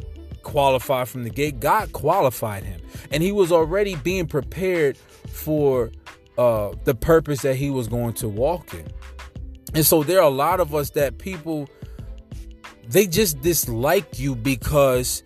qualified 0.43 1.09
from 1.09 1.25
the 1.25 1.31
gate. 1.31 1.61
God 1.61 1.93
qualified 1.93 2.65
him. 2.65 2.81
And 3.11 3.23
he 3.23 3.33
was 3.33 3.51
already 3.51 3.97
being 3.97 4.27
prepared 4.27 4.97
for 5.29 5.91
uh 6.37 6.73
the 6.85 6.95
purpose 6.95 7.43
that 7.43 7.57
he 7.57 7.71
was 7.71 7.89
going 7.89 8.13
to 8.15 8.29
walk 8.29 8.75
in. 8.75 8.87
And 9.75 9.85
so 9.85 10.03
there 10.03 10.19
are 10.19 10.27
a 10.27 10.31
lot 10.31 10.61
of 10.61 10.75
us 10.75 10.91
that 10.91 11.19
people 11.19 11.69
they 12.89 13.07
just 13.07 13.41
dislike 13.41 14.19
you 14.19 14.35
because 14.35 15.23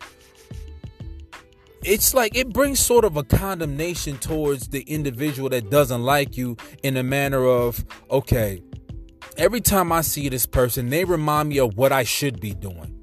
it's 1.85 2.15
like 2.15 2.37
it 2.37 2.53
brings 2.53 2.79
sort 2.79 3.05
of 3.05 3.17
a 3.17 3.25
condemnation 3.25 4.19
towards 4.19 4.69
the 4.69 4.83
individual 4.83 5.49
that 5.49 5.71
doesn't 5.71 6.03
like 6.03 6.37
you 6.37 6.57
in 6.83 6.97
a 6.97 7.03
manner 7.03 7.45
of 7.45 7.85
okay 8.11 8.63
every 9.37 9.61
time 9.61 9.91
i 9.91 10.01
see 10.01 10.29
this 10.29 10.47
person 10.47 10.91
they 10.91 11.05
remind 11.05 11.49
me 11.49 11.59
of 11.59 11.77
what 11.77 11.93
i 11.93 12.03
should 12.03 12.41
be 12.41 12.53
doing 12.53 12.99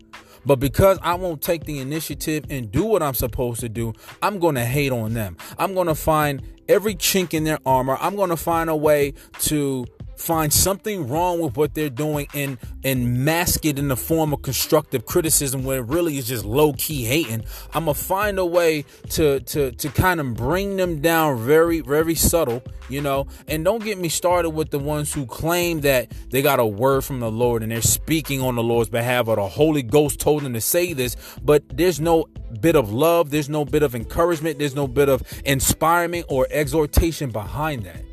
but 0.46 0.60
because 0.60 0.98
I 1.02 1.16
won't 1.16 1.42
take 1.42 1.66
the 1.66 1.80
initiative 1.80 2.46
and 2.50 2.72
do 2.72 2.84
what 2.86 3.04
I'm 3.04 3.14
supposed 3.14 3.60
to 3.62 3.70
do, 3.70 3.94
I'm 4.22 4.40
going 4.40 4.56
to 4.56 4.66
hate 4.66 4.92
on 4.92 5.14
them. 5.14 5.38
I'm 5.58 5.74
going 5.74 5.88
to 5.88 5.96
find 5.96 6.42
every 6.68 6.96
chink 6.96 7.34
in 7.34 7.44
their 7.44 7.60
armor. 7.66 7.98
I'm 8.00 8.16
going 8.16 8.30
to 8.30 8.38
find 8.38 8.70
a 8.70 8.76
way 8.76 9.14
to 9.42 9.86
find 10.20 10.52
something 10.52 11.08
wrong 11.08 11.40
with 11.40 11.56
what 11.56 11.74
they're 11.74 11.90
doing 11.90 12.28
and 12.34 12.58
and 12.84 13.24
mask 13.24 13.66
it 13.66 13.80
in 13.80 13.88
the 13.88 13.96
form 13.96 14.34
of 14.34 14.42
constructive 14.42 15.06
criticism 15.06 15.64
when 15.64 15.78
it 15.78 15.86
really 15.86 16.18
is 16.18 16.28
just 16.28 16.44
low 16.44 16.74
key 16.74 17.06
hating 17.06 17.44
i'm 17.74 17.86
gonna 17.86 17.94
find 17.94 18.38
a 18.38 18.46
way 18.46 18.84
to 19.10 19.40
to 19.42 19.72
to 19.72 19.90
kind 19.90 20.20
of 20.20 20.34
bring 20.34 20.78
them 20.78 21.02
down 21.02 21.38
very 21.40 21.80
very 21.80 22.16
subtle 22.16 22.62
you 22.90 23.02
know? 23.02 23.28
And 23.48 23.64
don't 23.64 23.84
get 23.84 23.98
me 23.98 24.10
started 24.10 24.50
with 24.50 24.72
the 24.72 24.80
ones 24.80 25.14
who 25.14 25.26
claim 25.26 25.82
that 25.82 26.12
they 26.32 26.42
got 26.42 26.60
a 26.60 26.66
word 26.66 27.04
from 27.06 27.20
the 27.20 27.32
lord 27.32 27.64
and 27.64 27.72
they're 27.72 27.82
speaking 27.82 28.42
on 28.42 28.56
the 28.56 28.64
lord's 28.64 28.90
behalf 28.90 29.28
or 29.28 29.36
the 29.36 29.48
holy 29.48 29.84
ghost 29.84 30.20
told 30.20 30.44
them 30.44 30.54
to 30.54 30.62
say 30.62 30.94
this 30.94 31.16
but 31.44 31.64
there's 31.70 32.00
no 32.00 32.26
bit 32.62 32.76
of 32.76 32.92
love 32.92 33.30
there's 33.30 33.50
no 33.50 33.64
bit 33.64 33.84
of 33.84 33.96
encouragement 33.96 34.58
there's 34.58 34.76
no 34.76 34.88
bit 34.88 35.08
of 35.08 35.22
inspiring 35.46 36.24
or 36.28 36.48
exhortation 36.50 37.30
behind 37.30 37.84
that 37.84 38.04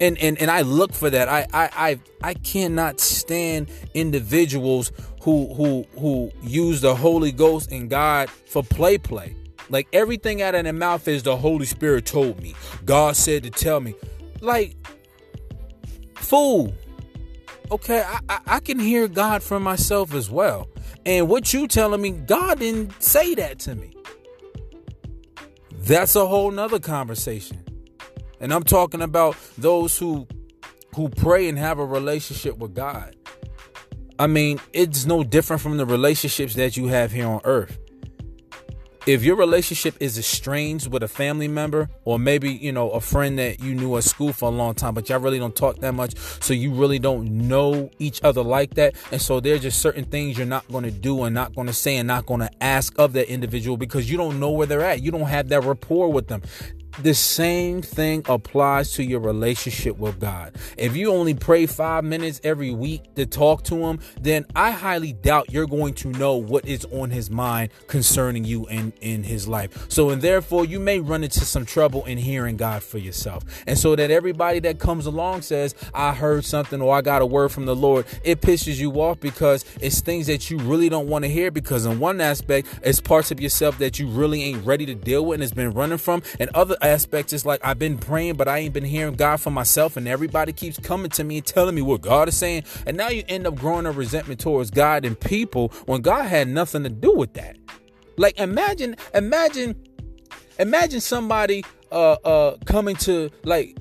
and 0.00 0.18
and 0.18 0.38
and 0.40 0.50
I 0.50 0.62
look 0.62 0.92
for 0.92 1.10
that. 1.10 1.28
I 1.28 1.46
I 1.52 1.70
I, 1.72 2.00
I 2.22 2.34
cannot 2.34 3.00
stand 3.00 3.70
individuals 3.94 4.92
who 5.22 5.52
who 5.54 5.86
who 5.98 6.32
use 6.42 6.80
the 6.80 6.94
Holy 6.94 7.32
Ghost 7.32 7.70
and 7.70 7.88
God 7.88 8.30
for 8.30 8.62
play 8.62 8.98
play. 8.98 9.36
Like 9.68 9.86
everything 9.92 10.42
out 10.42 10.54
of 10.54 10.64
their 10.64 10.72
mouth 10.72 11.06
is 11.06 11.22
the 11.22 11.36
Holy 11.36 11.66
Spirit 11.66 12.06
told 12.06 12.42
me. 12.42 12.54
God 12.84 13.14
said 13.16 13.44
to 13.44 13.50
tell 13.50 13.80
me. 13.80 13.94
Like 14.40 14.74
fool. 16.16 16.74
Okay, 17.70 18.02
I, 18.04 18.18
I, 18.28 18.40
I 18.46 18.60
can 18.60 18.80
hear 18.80 19.06
God 19.06 19.44
for 19.44 19.60
myself 19.60 20.12
as 20.12 20.28
well. 20.28 20.68
And 21.06 21.28
what 21.28 21.52
you 21.52 21.68
telling 21.68 22.02
me, 22.02 22.10
God 22.10 22.58
didn't 22.58 23.00
say 23.00 23.34
that 23.36 23.60
to 23.60 23.76
me. 23.76 23.94
That's 25.72 26.16
a 26.16 26.26
whole 26.26 26.50
nother 26.50 26.80
conversation. 26.80 27.62
And 28.40 28.54
I'm 28.54 28.64
talking 28.64 29.02
about 29.02 29.36
those 29.58 29.98
who 29.98 30.26
who 30.96 31.08
pray 31.08 31.48
and 31.48 31.58
have 31.58 31.78
a 31.78 31.84
relationship 31.84 32.58
with 32.58 32.74
God. 32.74 33.14
I 34.18 34.26
mean, 34.26 34.60
it's 34.72 35.06
no 35.06 35.22
different 35.22 35.62
from 35.62 35.76
the 35.76 35.86
relationships 35.86 36.54
that 36.54 36.76
you 36.76 36.88
have 36.88 37.12
here 37.12 37.26
on 37.26 37.40
earth. 37.44 37.78
If 39.06 39.24
your 39.24 39.36
relationship 39.36 39.96
is 39.98 40.18
estranged 40.18 40.92
with 40.92 41.02
a 41.02 41.08
family 41.08 41.48
member 41.48 41.88
or 42.04 42.18
maybe, 42.18 42.50
you 42.52 42.70
know, 42.70 42.90
a 42.90 43.00
friend 43.00 43.38
that 43.38 43.60
you 43.60 43.74
knew 43.74 43.96
at 43.96 44.04
school 44.04 44.32
for 44.32 44.50
a 44.50 44.52
long 44.52 44.74
time, 44.74 44.92
but 44.92 45.08
y'all 45.08 45.20
really 45.20 45.38
don't 45.38 45.56
talk 45.56 45.78
that 45.78 45.94
much, 45.94 46.18
so 46.18 46.52
you 46.52 46.74
really 46.74 46.98
don't 46.98 47.26
know 47.30 47.90
each 47.98 48.22
other 48.22 48.42
like 48.42 48.74
that. 48.74 48.94
And 49.10 49.20
so 49.20 49.40
there's 49.40 49.62
just 49.62 49.80
certain 49.80 50.04
things 50.04 50.36
you're 50.36 50.46
not 50.46 50.68
going 50.68 50.84
to 50.84 50.90
do 50.90 51.22
and 51.22 51.34
not 51.34 51.54
going 51.54 51.66
to 51.66 51.72
say 51.72 51.96
and 51.96 52.06
not 52.06 52.26
going 52.26 52.40
to 52.40 52.50
ask 52.62 52.98
of 52.98 53.14
that 53.14 53.30
individual 53.30 53.78
because 53.78 54.10
you 54.10 54.18
don't 54.18 54.38
know 54.38 54.50
where 54.50 54.66
they're 54.66 54.82
at. 54.82 55.02
You 55.02 55.12
don't 55.12 55.28
have 55.28 55.48
that 55.48 55.64
rapport 55.64 56.12
with 56.12 56.28
them 56.28 56.42
the 56.98 57.14
same 57.14 57.82
thing 57.82 58.24
applies 58.28 58.92
to 58.92 59.04
your 59.04 59.20
relationship 59.20 59.98
with 59.98 60.20
God. 60.20 60.56
If 60.76 60.96
you 60.96 61.12
only 61.12 61.34
pray 61.34 61.66
five 61.66 62.04
minutes 62.04 62.40
every 62.44 62.70
week 62.70 63.14
to 63.14 63.26
talk 63.26 63.64
to 63.64 63.76
Him, 63.76 64.00
then 64.20 64.46
I 64.54 64.70
highly 64.72 65.12
doubt 65.12 65.50
you're 65.50 65.66
going 65.66 65.94
to 65.94 66.08
know 66.08 66.36
what 66.36 66.66
is 66.66 66.84
on 66.86 67.10
His 67.10 67.30
mind 67.30 67.70
concerning 67.86 68.44
you 68.44 68.66
and 68.66 68.92
in 69.00 69.22
His 69.22 69.48
life. 69.48 69.86
So, 69.88 70.10
and 70.10 70.20
therefore, 70.22 70.64
you 70.64 70.80
may 70.80 71.00
run 71.00 71.24
into 71.24 71.40
some 71.40 71.64
trouble 71.64 72.04
in 72.04 72.18
hearing 72.18 72.56
God 72.56 72.82
for 72.82 72.98
yourself. 72.98 73.44
And 73.66 73.78
so 73.78 73.96
that 73.96 74.10
everybody 74.10 74.58
that 74.60 74.78
comes 74.78 75.06
along 75.06 75.42
says, 75.42 75.74
I 75.94 76.12
heard 76.12 76.44
something 76.44 76.80
or 76.80 76.94
I 76.94 77.00
got 77.00 77.22
a 77.22 77.26
word 77.26 77.50
from 77.50 77.66
the 77.66 77.76
Lord, 77.76 78.06
it 78.24 78.40
pisses 78.40 78.78
you 78.78 78.92
off 79.00 79.20
because 79.20 79.64
it's 79.80 80.00
things 80.00 80.26
that 80.26 80.50
you 80.50 80.58
really 80.58 80.88
don't 80.88 81.08
want 81.08 81.24
to 81.24 81.30
hear 81.30 81.50
because, 81.50 81.86
in 81.86 81.98
one 81.98 82.20
aspect, 82.20 82.68
it's 82.82 83.00
parts 83.00 83.30
of 83.30 83.40
yourself 83.40 83.78
that 83.78 83.98
you 83.98 84.06
really 84.06 84.42
ain't 84.42 84.64
ready 84.64 84.86
to 84.86 84.94
deal 84.94 85.24
with 85.24 85.36
and 85.36 85.42
has 85.42 85.52
been 85.52 85.72
running 85.72 85.98
from, 85.98 86.22
and 86.38 86.50
other 86.54 86.76
aspects 86.90 87.32
it's 87.32 87.46
like 87.46 87.60
I've 87.64 87.78
been 87.78 87.98
praying, 87.98 88.34
but 88.34 88.48
I 88.48 88.58
ain't 88.58 88.74
been 88.74 88.84
hearing 88.84 89.14
God 89.14 89.36
for 89.40 89.50
myself, 89.50 89.96
and 89.96 90.08
everybody 90.08 90.52
keeps 90.52 90.78
coming 90.78 91.10
to 91.12 91.24
me 91.24 91.38
and 91.38 91.46
telling 91.46 91.74
me 91.74 91.82
what 91.82 92.00
God 92.00 92.28
is 92.28 92.36
saying. 92.36 92.64
And 92.86 92.96
now 92.96 93.08
you 93.08 93.22
end 93.28 93.46
up 93.46 93.56
growing 93.56 93.86
a 93.86 93.92
resentment 93.92 94.40
towards 94.40 94.70
God 94.70 95.04
and 95.04 95.18
people 95.18 95.68
when 95.86 96.02
God 96.02 96.24
had 96.24 96.48
nothing 96.48 96.82
to 96.82 96.90
do 96.90 97.14
with 97.14 97.34
that. 97.34 97.56
Like 98.16 98.38
imagine, 98.38 98.96
imagine, 99.14 99.74
imagine 100.58 101.00
somebody 101.00 101.64
uh 101.92 102.12
uh 102.24 102.56
coming 102.66 102.96
to 102.96 103.30
like 103.44 103.76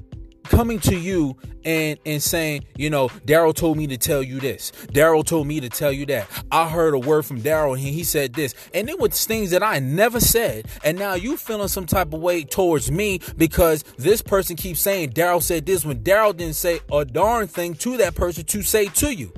coming 0.50 0.80
to 0.80 0.96
you 0.96 1.38
and 1.64 2.00
and 2.06 2.22
saying, 2.22 2.66
you 2.76 2.90
know, 2.90 3.08
Daryl 3.26 3.56
told 3.56 3.78
me 3.78 3.88
to 3.88 3.98
tell 3.98 4.22
you 4.22 4.40
this. 4.40 4.72
Daryl 4.88 5.24
told 5.24 5.48
me 5.48 5.60
to 5.62 5.70
tell 5.70 5.92
you 5.92 6.06
that. 6.08 6.28
I 6.52 6.68
heard 6.68 6.94
a 6.94 7.00
word 7.00 7.26
from 7.26 7.42
Daryl 7.42 7.74
and 7.74 7.80
he 7.80 8.04
said 8.04 8.34
this. 8.34 8.54
And 8.74 8.90
it 8.90 9.00
was 9.00 9.26
things 9.26 9.52
that 9.52 9.64
I 9.64 9.80
never 9.80 10.20
said. 10.20 10.68
And 10.84 10.98
now 10.98 11.14
you 11.14 11.38
feeling 11.38 11.68
some 11.68 11.86
type 11.86 12.14
of 12.14 12.20
way 12.20 12.44
towards 12.44 12.92
me 12.92 13.22
because 13.38 13.84
this 13.98 14.22
person 14.22 14.56
keeps 14.56 14.82
saying 14.82 15.12
Daryl 15.12 15.42
said 15.42 15.66
this 15.66 15.86
when 15.86 16.04
Daryl 16.04 16.36
didn't 16.36 16.56
say 16.56 16.80
a 16.92 17.06
darn 17.06 17.48
thing 17.48 17.76
to 17.76 17.98
that 17.98 18.16
person 18.16 18.44
to 18.46 18.62
say 18.62 18.88
to 18.88 19.14
you. 19.14 19.32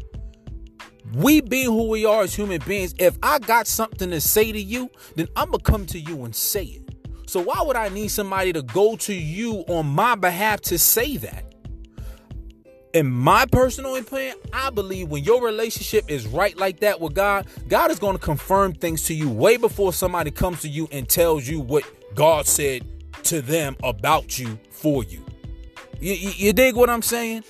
We 1.13 1.41
being 1.41 1.65
who 1.65 1.89
we 1.89 2.05
are 2.05 2.23
as 2.23 2.33
human 2.33 2.61
beings, 2.65 2.95
if 2.97 3.17
I 3.21 3.39
got 3.39 3.67
something 3.67 4.09
to 4.11 4.21
say 4.21 4.53
to 4.53 4.61
you, 4.61 4.89
then 5.15 5.27
I'm 5.35 5.51
gonna 5.51 5.61
come 5.61 5.85
to 5.87 5.99
you 5.99 6.23
and 6.23 6.33
say 6.33 6.63
it. 6.63 6.90
So 7.31 7.39
why 7.39 7.61
would 7.61 7.77
I 7.77 7.87
need 7.87 8.09
somebody 8.09 8.51
to 8.51 8.61
go 8.61 8.97
to 8.97 9.13
you 9.13 9.59
on 9.69 9.85
my 9.85 10.15
behalf 10.15 10.59
to 10.63 10.77
say 10.77 11.15
that? 11.15 11.45
In 12.93 13.09
my 13.09 13.45
personal 13.45 13.95
opinion, 13.95 14.35
I 14.51 14.69
believe 14.69 15.07
when 15.07 15.23
your 15.23 15.41
relationship 15.41 16.11
is 16.11 16.27
right 16.27 16.57
like 16.57 16.81
that 16.81 16.99
with 16.99 17.13
God, 17.13 17.47
God 17.69 17.89
is 17.89 17.99
going 17.99 18.17
to 18.17 18.21
confirm 18.21 18.73
things 18.73 19.03
to 19.03 19.13
you 19.13 19.29
way 19.29 19.55
before 19.55 19.93
somebody 19.93 20.29
comes 20.29 20.59
to 20.63 20.67
you 20.67 20.89
and 20.91 21.07
tells 21.07 21.47
you 21.47 21.61
what 21.61 21.85
God 22.15 22.47
said 22.47 22.85
to 23.23 23.41
them 23.41 23.77
about 23.81 24.37
you 24.37 24.59
for 24.69 25.05
you. 25.05 25.23
You, 26.01 26.11
you, 26.11 26.31
you 26.35 26.51
dig 26.51 26.75
what 26.75 26.89
I'm 26.89 27.01
saying? 27.01 27.45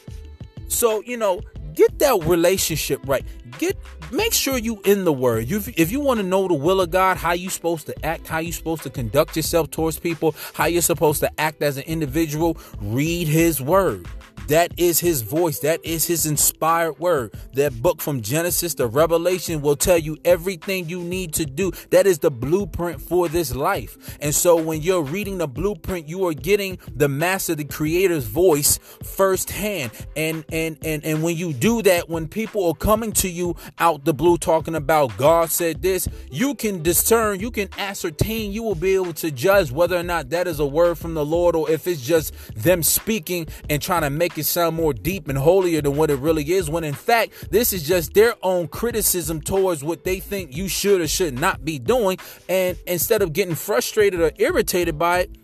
So, 0.68 1.02
you 1.08 1.18
know, 1.18 1.42
get 1.74 1.98
that 1.98 2.24
relationship 2.26 3.02
right. 3.08 3.26
Get 3.58 3.76
make 4.12 4.34
sure 4.34 4.58
you 4.58 4.82
in 4.86 5.06
the 5.06 5.13
word. 5.13 5.50
You, 5.50 5.62
if 5.77 5.91
you 5.91 6.00
want 6.00 6.20
to 6.20 6.25
know 6.25 6.48
the 6.48 6.53
will 6.53 6.82
of 6.82 6.91
God, 6.91 7.18
how 7.18 7.34
you 7.34 7.50
supposed 7.50 7.88
to 7.88 8.06
act, 8.06 8.27
how 8.27 8.39
you 8.39 8.51
supposed 8.51 8.84
to 8.84 8.89
conduct 8.89 9.36
yourself 9.36 9.72
towards 9.72 10.00
people, 10.00 10.36
how 10.53 10.65
you're 10.65 10.82
supposed 10.82 11.22
to 11.22 11.39
act 11.39 11.62
as 11.62 11.77
an 11.77 11.84
individual, 11.84 12.58
read 12.80 13.27
his 13.27 13.62
word. 13.62 14.08
That 14.48 14.74
is 14.77 15.00
his 15.00 15.21
voice. 15.21 15.60
That 15.60 15.83
is 15.86 16.05
his 16.05 16.25
inspired 16.25 17.00
word. 17.00 17.33
That 17.53 17.81
book 17.81 18.01
from 18.01 18.21
Genesis 18.21 18.74
to 18.75 18.88
Revelation 18.88 19.62
will 19.62 19.75
tell 19.75 19.98
you 19.98 20.17
everything 20.25 20.89
you 20.89 21.01
need 21.01 21.33
to 21.36 21.45
do. 21.45 21.71
That 21.91 22.07
is 22.07 22.19
the 22.19 22.31
blueprint 22.31 23.01
for 23.01 23.27
this 23.27 23.55
life. 23.55 24.17
And 24.21 24.33
so 24.33 24.62
when 24.62 24.81
you're 24.81 25.03
reading 25.03 25.38
the 25.38 25.48
blueprint, 25.48 26.10
you 26.10 26.27
are 26.27 26.33
getting 26.33 26.79
the 26.95 27.07
master, 27.07 27.55
the 27.55 27.63
creator's 27.63 28.25
voice 28.25 28.77
firsthand. 29.03 29.91
And 30.15 30.43
and 30.51 30.77
and 30.83 31.03
and 31.05 31.24
when 31.24 31.38
you 31.38 31.53
do 31.53 31.81
that, 31.83 32.10
when 32.10 32.27
people 32.27 32.67
are 32.67 32.74
coming 32.74 33.12
to 33.13 33.29
you 33.29 33.55
out 33.79 34.05
the 34.05 34.13
blue 34.13 34.38
talking 34.38 34.75
about 34.75 35.15
God 35.17 35.50
said 35.50 35.81
this, 35.81 36.07
you 36.31 36.55
can 36.55 36.83
discern, 36.83 37.39
you 37.39 37.51
can 37.51 37.69
ascertain, 37.77 38.51
you 38.51 38.63
will 38.63 38.75
be 38.75 38.95
able 38.95 39.13
to 39.13 39.31
judge 39.31 39.71
whether 39.71 39.98
or 39.98 40.03
not 40.03 40.29
that 40.29 40.48
is 40.48 40.60
a 40.60 40.65
word 40.65 40.98
from 40.98 41.13
the 41.13 41.25
Lord 41.25 41.55
or 41.55 41.69
if 41.69 41.88
it's 41.88 42.01
just 42.01 42.33
them 42.55 42.83
speaking 42.83 43.48
and 43.69 43.81
trying 43.81 44.01
to 44.01 44.10
make 44.10 44.31
it 44.38 44.42
it 44.42 44.46
sound 44.46 44.76
more 44.76 44.94
deep 44.94 45.30
and 45.30 45.38
holier 45.38 45.82
than 45.82 45.96
what 45.96 46.10
it 46.10 46.20
really 46.20 46.52
is, 46.52 46.70
when 46.70 46.84
in 46.84 46.94
fact, 46.94 47.52
this 47.52 47.72
is 47.72 47.84
just 47.84 48.14
their 48.14 48.34
own 48.44 48.68
criticism 48.68 49.40
towards 49.40 49.84
what 49.84 50.04
they 50.04 50.20
think 50.20 50.56
you 50.56 50.68
should 50.68 51.00
or 51.00 51.08
should 51.08 51.40
not 51.40 51.64
be 51.64 51.80
doing. 51.80 52.18
And 52.50 52.78
instead 52.88 53.22
of 53.22 53.32
getting 53.34 53.56
frustrated 53.56 54.20
or 54.20 54.32
irritated 54.38 55.00
by 55.00 55.20
it, 55.20 55.36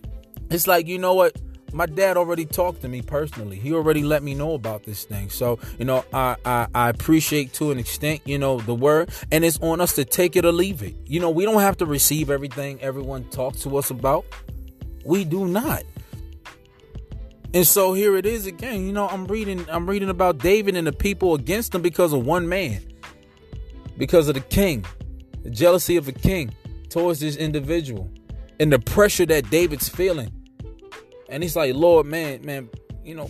it's 0.50 0.68
like, 0.68 0.88
you 0.88 0.98
know 0.98 1.14
what? 1.14 1.38
my 1.74 1.86
dad 1.86 2.16
already 2.16 2.46
talked 2.46 2.82
to 2.82 2.88
me 2.88 3.02
personally. 3.02 3.60
He 3.60 3.74
already 3.74 4.02
let 4.02 4.24
me 4.24 4.34
know 4.34 4.54
about 4.54 4.86
this 4.86 5.04
thing. 5.04 5.30
So, 5.30 5.60
you 5.78 5.84
know, 5.84 6.06
I, 6.14 6.38
I, 6.46 6.68
I 6.74 6.90
appreciate 6.90 7.54
to 7.56 7.72
an 7.72 7.78
extent, 7.78 8.22
you 8.24 8.40
know, 8.40 8.62
the 8.62 8.74
word. 8.74 9.12
And 9.34 9.44
it's 9.44 9.60
on 9.60 9.82
us 9.82 9.94
to 9.96 10.06
take 10.06 10.38
it 10.38 10.46
or 10.46 10.54
leave 10.54 10.82
it. 10.82 10.96
You 11.06 11.20
know, 11.20 11.30
we 11.30 11.44
don't 11.44 11.60
have 11.60 11.76
to 11.78 11.86
receive 11.86 12.30
everything 12.30 12.82
everyone 12.82 13.26
talks 13.26 13.64
to 13.64 13.78
us 13.78 13.92
about. 13.92 14.26
We 15.04 15.26
do 15.26 15.46
not. 15.46 15.84
And 17.54 17.66
so 17.66 17.94
here 17.94 18.18
it 18.18 18.26
is 18.26 18.46
again. 18.46 18.86
You 18.86 18.94
know, 18.94 19.08
I'm 19.08 19.26
reading 19.26 19.66
I'm 19.70 19.90
reading 19.90 20.10
about 20.10 20.40
David 20.40 20.76
and 20.76 20.86
the 20.86 20.92
people 20.92 21.34
against 21.34 21.74
him 21.74 21.82
because 21.82 22.14
of 22.14 22.26
one 22.26 22.48
man. 22.48 22.82
Because 23.98 24.28
of 24.28 24.36
the 24.36 24.42
king. 24.42 24.86
The 25.44 25.50
jealousy 25.50 25.98
of 25.98 26.08
a 26.08 26.12
king 26.12 26.54
towards 26.90 27.20
this 27.20 27.36
individual. 27.36 28.10
And 28.60 28.72
the 28.72 28.80
pressure 28.80 29.26
that 29.28 29.50
David's 29.50 29.88
feeling. 29.88 30.32
And 31.30 31.44
he's 31.44 31.56
like, 31.56 31.74
Lord, 31.76 32.06
man, 32.06 32.46
man, 32.46 32.70
you 33.04 33.16
know, 33.16 33.30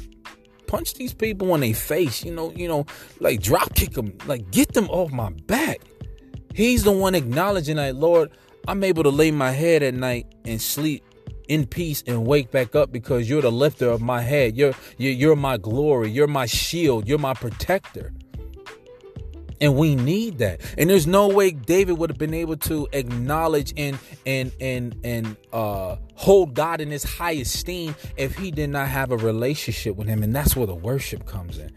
punch 0.68 0.94
these 0.96 1.14
people 1.14 1.54
in 1.56 1.62
their 1.62 1.74
face, 1.74 2.24
you 2.24 2.32
know, 2.32 2.52
you 2.52 2.68
know, 2.68 2.86
like 3.20 3.42
drop 3.42 3.74
kick 3.74 3.92
them, 3.92 4.16
like 4.26 4.52
get 4.52 4.74
them 4.74 4.90
off 4.90 5.12
my 5.12 5.30
back. 5.48 5.82
He's 6.54 6.84
the 6.84 6.92
one 6.92 7.16
acknowledging 7.16 7.78
that, 7.78 7.96
Lord, 7.96 8.32
I'm 8.68 8.84
able 8.84 9.04
to 9.04 9.10
lay 9.10 9.32
my 9.32 9.52
head 9.52 9.84
at 9.84 9.94
night 9.94 10.28
and 10.46 10.62
sleep 10.62 11.04
in 11.48 11.66
peace 11.66 12.04
and 12.08 12.26
wake 12.26 12.52
back 12.52 12.76
up 12.76 12.92
because 12.92 13.30
you're 13.30 13.42
the 13.42 13.52
lifter 13.52 13.90
of 13.90 14.02
my 14.02 14.22
head. 14.22 14.58
You're, 14.58 14.74
you're, 14.98 15.36
my 15.36 15.58
glory. 15.58 16.10
You're 16.10 16.28
my 16.28 16.46
shield. 16.46 17.08
You're 17.08 17.20
my 17.20 17.34
protector. 17.34 18.14
And 19.60 19.76
we 19.76 19.96
need 19.96 20.38
that. 20.38 20.62
And 20.78 20.90
there's 20.90 21.08
no 21.08 21.28
way 21.28 21.52
David 21.52 21.98
would 21.98 22.12
have 22.12 22.20
been 22.20 22.34
able 22.34 22.58
to 22.58 22.88
acknowledge 22.94 23.74
and 23.76 23.98
and 24.24 24.52
and 24.62 24.96
and 25.04 25.36
uh 25.52 25.96
hold 26.14 26.54
God 26.54 26.80
in 26.80 26.92
his 26.92 27.04
high 27.04 27.32
esteem 27.32 27.96
if 28.18 28.36
he 28.38 28.52
did 28.52 28.70
not 28.70 28.88
have 28.88 29.12
a 29.12 29.18
relationship 29.18 29.96
with 29.96 30.08
him. 30.08 30.22
And 30.22 30.36
that's 30.36 30.56
where 30.56 30.68
the 30.68 30.76
worship 30.76 31.26
comes 31.26 31.58
in. 31.58 31.72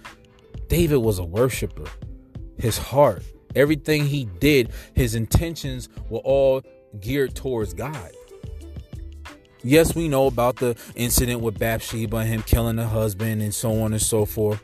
David 0.68 0.98
was 0.98 1.18
a 1.18 1.24
worshiper. 1.24 1.86
His 2.58 2.76
heart, 2.76 3.22
everything 3.56 4.04
he 4.04 4.26
did, 4.26 4.72
his 4.94 5.14
intentions 5.14 5.88
were 6.10 6.20
all 6.20 6.62
geared 7.00 7.34
towards 7.34 7.72
God. 7.72 8.12
Yes, 9.62 9.94
we 9.94 10.08
know 10.08 10.26
about 10.26 10.56
the 10.56 10.76
incident 10.94 11.40
with 11.40 11.58
Bathsheba 11.58 12.18
and 12.18 12.28
him 12.28 12.42
killing 12.42 12.78
her 12.78 12.86
husband 12.86 13.42
and 13.42 13.54
so 13.54 13.82
on 13.82 13.92
and 13.92 14.00
so 14.00 14.24
forth. 14.24 14.62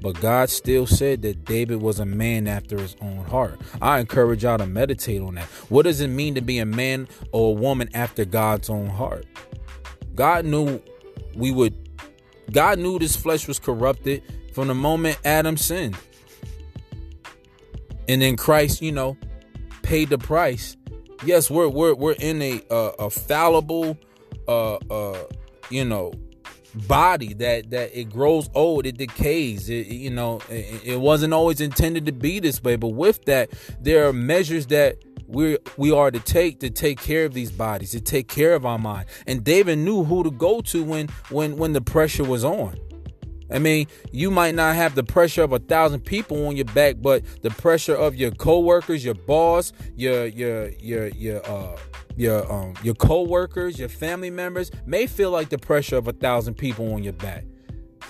But 0.00 0.20
God 0.20 0.50
still 0.50 0.86
said 0.86 1.22
that 1.22 1.46
David 1.46 1.80
was 1.80 1.98
a 1.98 2.04
man 2.04 2.46
after 2.46 2.78
his 2.78 2.94
own 3.00 3.24
heart. 3.24 3.58
I 3.80 4.00
encourage 4.00 4.42
y'all 4.42 4.58
to 4.58 4.66
meditate 4.66 5.22
on 5.22 5.36
that. 5.36 5.46
What 5.70 5.84
does 5.84 6.02
it 6.02 6.08
mean 6.08 6.34
to 6.34 6.42
be 6.42 6.58
a 6.58 6.66
man 6.66 7.08
or 7.32 7.56
a 7.56 7.58
woman 7.58 7.88
after 7.94 8.26
God's 8.26 8.68
own 8.68 8.88
heart? 8.88 9.24
God 10.14 10.44
knew 10.44 10.82
we 11.34 11.52
would, 11.52 11.74
God 12.52 12.78
knew 12.78 12.98
this 12.98 13.16
flesh 13.16 13.48
was 13.48 13.58
corrupted 13.58 14.22
from 14.52 14.68
the 14.68 14.74
moment 14.74 15.18
Adam 15.24 15.56
sinned. 15.56 15.96
And 18.06 18.20
then 18.20 18.36
Christ, 18.36 18.82
you 18.82 18.92
know, 18.92 19.16
paid 19.82 20.10
the 20.10 20.18
price 20.18 20.76
yes, 21.24 21.50
we're 21.50 21.68
we're 21.68 21.94
we're 21.94 22.16
in 22.18 22.42
a 22.42 22.62
uh, 22.70 22.92
a 22.98 23.10
fallible, 23.10 23.98
uh, 24.46 24.74
uh, 24.74 25.24
you 25.70 25.84
know, 25.84 26.12
body 26.74 27.34
that 27.34 27.70
that 27.70 27.98
it 27.98 28.10
grows 28.10 28.48
old, 28.54 28.86
it 28.86 28.98
decays. 28.98 29.68
It, 29.68 29.86
you 29.86 30.10
know, 30.10 30.40
it, 30.48 30.82
it 30.84 31.00
wasn't 31.00 31.34
always 31.34 31.60
intended 31.60 32.06
to 32.06 32.12
be 32.12 32.40
this 32.40 32.62
way, 32.62 32.76
but 32.76 32.88
with 32.88 33.24
that, 33.24 33.50
there 33.80 34.08
are 34.08 34.12
measures 34.12 34.66
that 34.68 34.98
we 35.26 35.58
we 35.76 35.90
are 35.90 36.10
to 36.10 36.20
take 36.20 36.60
to 36.60 36.70
take 36.70 37.00
care 37.00 37.24
of 37.24 37.34
these 37.34 37.50
bodies, 37.50 37.90
to 37.92 38.00
take 38.00 38.28
care 38.28 38.54
of 38.54 38.66
our 38.66 38.78
mind. 38.78 39.06
And 39.26 39.44
David 39.44 39.78
knew 39.78 40.04
who 40.04 40.22
to 40.24 40.30
go 40.30 40.60
to 40.62 40.84
when 40.84 41.08
when 41.30 41.56
when 41.56 41.72
the 41.72 41.80
pressure 41.80 42.24
was 42.24 42.44
on. 42.44 42.78
I 43.54 43.60
mean, 43.60 43.86
you 44.10 44.32
might 44.32 44.56
not 44.56 44.74
have 44.74 44.96
the 44.96 45.04
pressure 45.04 45.42
of 45.42 45.52
a 45.52 45.60
thousand 45.60 46.00
people 46.00 46.46
on 46.48 46.56
your 46.56 46.64
back, 46.66 46.96
but 47.00 47.22
the 47.42 47.50
pressure 47.50 47.94
of 47.94 48.16
your 48.16 48.32
coworkers, 48.32 49.04
your 49.04 49.14
boss, 49.14 49.72
your 49.94 50.26
your 50.26 50.70
your 50.80 51.06
your 51.08 51.46
uh 51.46 51.76
your 52.16 52.50
um 52.52 52.74
your 52.82 52.94
coworkers, 52.94 53.78
your 53.78 53.88
family 53.88 54.30
members 54.30 54.72
may 54.86 55.06
feel 55.06 55.30
like 55.30 55.50
the 55.50 55.58
pressure 55.58 55.96
of 55.96 56.08
a 56.08 56.12
thousand 56.12 56.54
people 56.54 56.92
on 56.92 57.04
your 57.04 57.12
back 57.12 57.44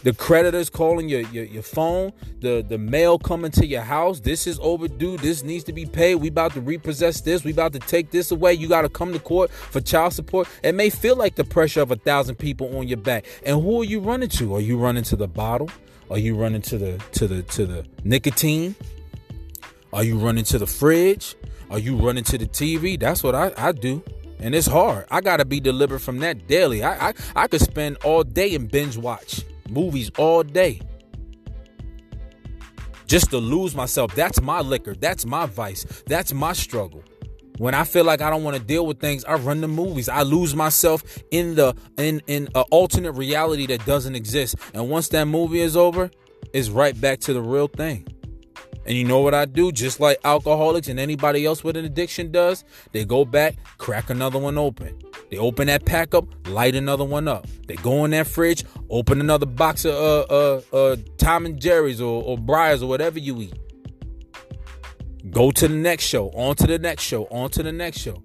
the 0.05 0.12
creditors 0.12 0.69
calling 0.69 1.09
your, 1.09 1.23
your, 1.23 1.45
your 1.45 1.62
phone, 1.62 2.12
the, 2.40 2.64
the 2.69 2.77
mail 2.77 3.19
coming 3.19 3.51
to 3.53 3.67
your 3.67 3.81
house. 3.81 4.21
This 4.21 4.47
is 4.47 4.59
overdue. 4.61 5.17
This 5.17 5.43
needs 5.43 5.64
to 5.64 5.73
be 5.73 5.87
paid. 5.87 6.17
We 6.17 6.29
about 6.29 6.53
to 6.53 6.61
repossess 6.61 7.23
this. 7.23 7.43
We 7.43 7.53
about 7.53 7.73
to 7.73 7.79
take 7.79 8.11
this 8.11 8.31
away. 8.31 8.53
You 8.53 8.69
got 8.69 8.83
to 8.83 8.90
come 8.90 9.14
to 9.14 9.19
court 9.19 9.51
for 9.51 9.81
child 9.81 10.12
support. 10.12 10.47
It 10.62 10.75
may 10.75 10.90
feel 10.90 11.17
like 11.17 11.37
the 11.37 11.45
pressure 11.45 11.81
of 11.81 11.90
a 11.90 11.97
thousand 11.97 12.37
people 12.37 12.77
on 12.77 12.87
your 12.87 12.99
back. 12.99 13.25
And 13.47 13.62
who 13.62 13.81
are 13.81 13.85
you 13.85 13.99
running 13.99 14.29
to? 14.29 14.55
Are 14.55 14.61
you 14.61 14.77
running 14.77 15.05
to 15.05 15.17
the 15.17 15.27
bottle? 15.27 15.71
Are 16.11 16.19
you 16.19 16.37
running 16.37 16.61
to 16.62 16.77
the 16.77 17.03
to 17.12 17.27
the 17.27 17.43
to 17.43 17.64
the 17.64 17.87
nicotine? 18.05 18.77
Are 19.90 20.05
you 20.05 20.19
running 20.19 20.45
to 20.45 20.59
the 20.59 20.67
fridge? 20.67 21.35
Are 21.71 21.79
you 21.79 21.97
running 21.97 22.25
to 22.25 22.37
the 22.37 22.47
TV? 22.47 23.01
That's 23.01 23.23
what 23.23 23.35
I, 23.35 23.53
I 23.57 23.73
do. 23.73 24.03
And 24.38 24.55
it's 24.55 24.67
hard. 24.67 25.07
I 25.11 25.23
gotta 25.23 25.47
be 25.47 25.61
delivered 25.61 26.01
from 26.01 26.19
that 26.19 26.47
daily. 26.47 26.83
I, 26.83 27.09
I 27.09 27.14
I 27.35 27.47
could 27.47 27.62
spend 27.62 27.97
all 28.05 28.23
day 28.23 28.55
and 28.55 28.71
binge 28.71 28.99
watch 28.99 29.45
movies 29.68 30.11
all 30.18 30.42
day 30.42 30.81
just 33.07 33.31
to 33.31 33.38
lose 33.38 33.74
myself. 33.74 34.14
That's 34.14 34.40
my 34.40 34.61
liquor. 34.61 34.94
That's 34.94 35.24
my 35.27 35.46
vice. 35.46 35.85
That's 36.07 36.33
my 36.33 36.53
struggle. 36.53 37.03
When 37.59 37.72
I 37.72 37.85
feel 37.85 38.05
like 38.05 38.20
I 38.20 38.31
don't 38.31 38.42
want 38.42 38.57
to 38.57 38.62
deal 38.62 38.85
with 38.87 38.98
things, 38.98 39.24
I 39.24 39.35
run 39.35 39.61
the 39.61 39.68
movies. 39.68 40.09
I 40.09 40.22
lose 40.22 40.57
myself 40.57 41.05
in 41.31 41.55
the 41.55 41.77
in 41.96 42.20
in 42.27 42.48
an 42.55 42.64
alternate 42.70 43.12
reality 43.12 43.66
that 43.66 43.87
doesn't 43.87 44.16
exist. 44.16 44.57
And 44.74 44.90
once 44.90 45.09
that 45.09 45.27
movie 45.27 45.61
is 45.61 45.77
over, 45.77 46.11
it's 46.53 46.68
right 46.68 47.00
back 47.00 47.20
to 47.20 47.33
the 47.33 47.42
real 47.42 47.68
thing. 47.68 48.07
And 48.87 48.97
you 48.97 49.05
know 49.05 49.20
what 49.20 49.35
I 49.35 49.47
do? 49.47 49.73
Just 49.73 49.99
like 49.99 50.18
alcoholics 50.25 50.88
and 50.88 51.01
anybody 51.01 51.47
else 51.47 51.64
with 51.64 51.77
an 51.77 51.85
addiction 51.85 52.31
does, 52.31 52.64
they 52.92 53.05
go 53.05 53.25
back, 53.25 53.57
crack 53.79 54.11
another 54.11 54.38
one 54.38 54.59
open. 54.59 55.01
They 55.31 55.38
open 55.38 55.68
that 55.68 55.87
pack 55.87 56.14
up, 56.14 56.27
light 56.49 56.75
another 56.75 57.05
one 57.05 57.27
up. 57.27 57.47
They 57.66 57.77
go 57.77 58.05
in 58.05 58.11
that 58.11 58.27
fridge, 58.27 58.64
open 58.90 59.20
another 59.20 59.47
box 59.47 59.85
of 59.85 59.94
uh, 59.94 60.20
uh, 60.23 60.61
uh, 60.73 60.97
Tom 61.16 61.47
and 61.47 61.59
Jerry's 61.61 62.01
or, 62.01 62.23
or 62.23 62.37
Breyers 62.37 62.83
or 62.83 62.87
whatever 62.87 63.18
you 63.18 63.40
eat. 63.40 63.55
Go 65.31 65.51
to 65.51 65.66
the 65.66 65.75
next 65.75 66.05
show, 66.05 66.29
on 66.31 66.55
to 66.57 66.66
the 66.66 66.79
next 66.79 67.03
show, 67.03 67.25
on 67.25 67.51
to 67.51 67.62
the 67.62 67.73
next 67.73 67.99
show. 67.99 68.23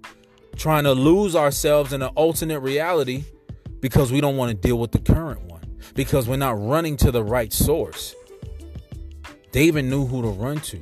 Trying 0.58 0.84
to 0.84 0.91
lose 0.91 1.36
ourselves 1.36 1.93
in 1.93 2.02
an 2.02 2.10
alternate 2.10 2.60
reality 2.60 3.24
because 3.80 4.12
we 4.12 4.19
don't 4.19 4.36
want 4.36 4.52
to 4.52 4.58
deal 4.67 4.78
with 4.78 4.91
the 4.91 5.00
current 5.00 5.43
one, 5.45 5.78
because 5.95 6.28
we're 6.28 6.36
not 6.36 6.62
running 6.62 6.98
to 6.98 7.12
the 7.12 7.24
right 7.24 7.54
source. 7.54 8.13
David 9.52 9.86
knew 9.86 10.06
who 10.06 10.22
to 10.22 10.28
run 10.28 10.60
to. 10.62 10.82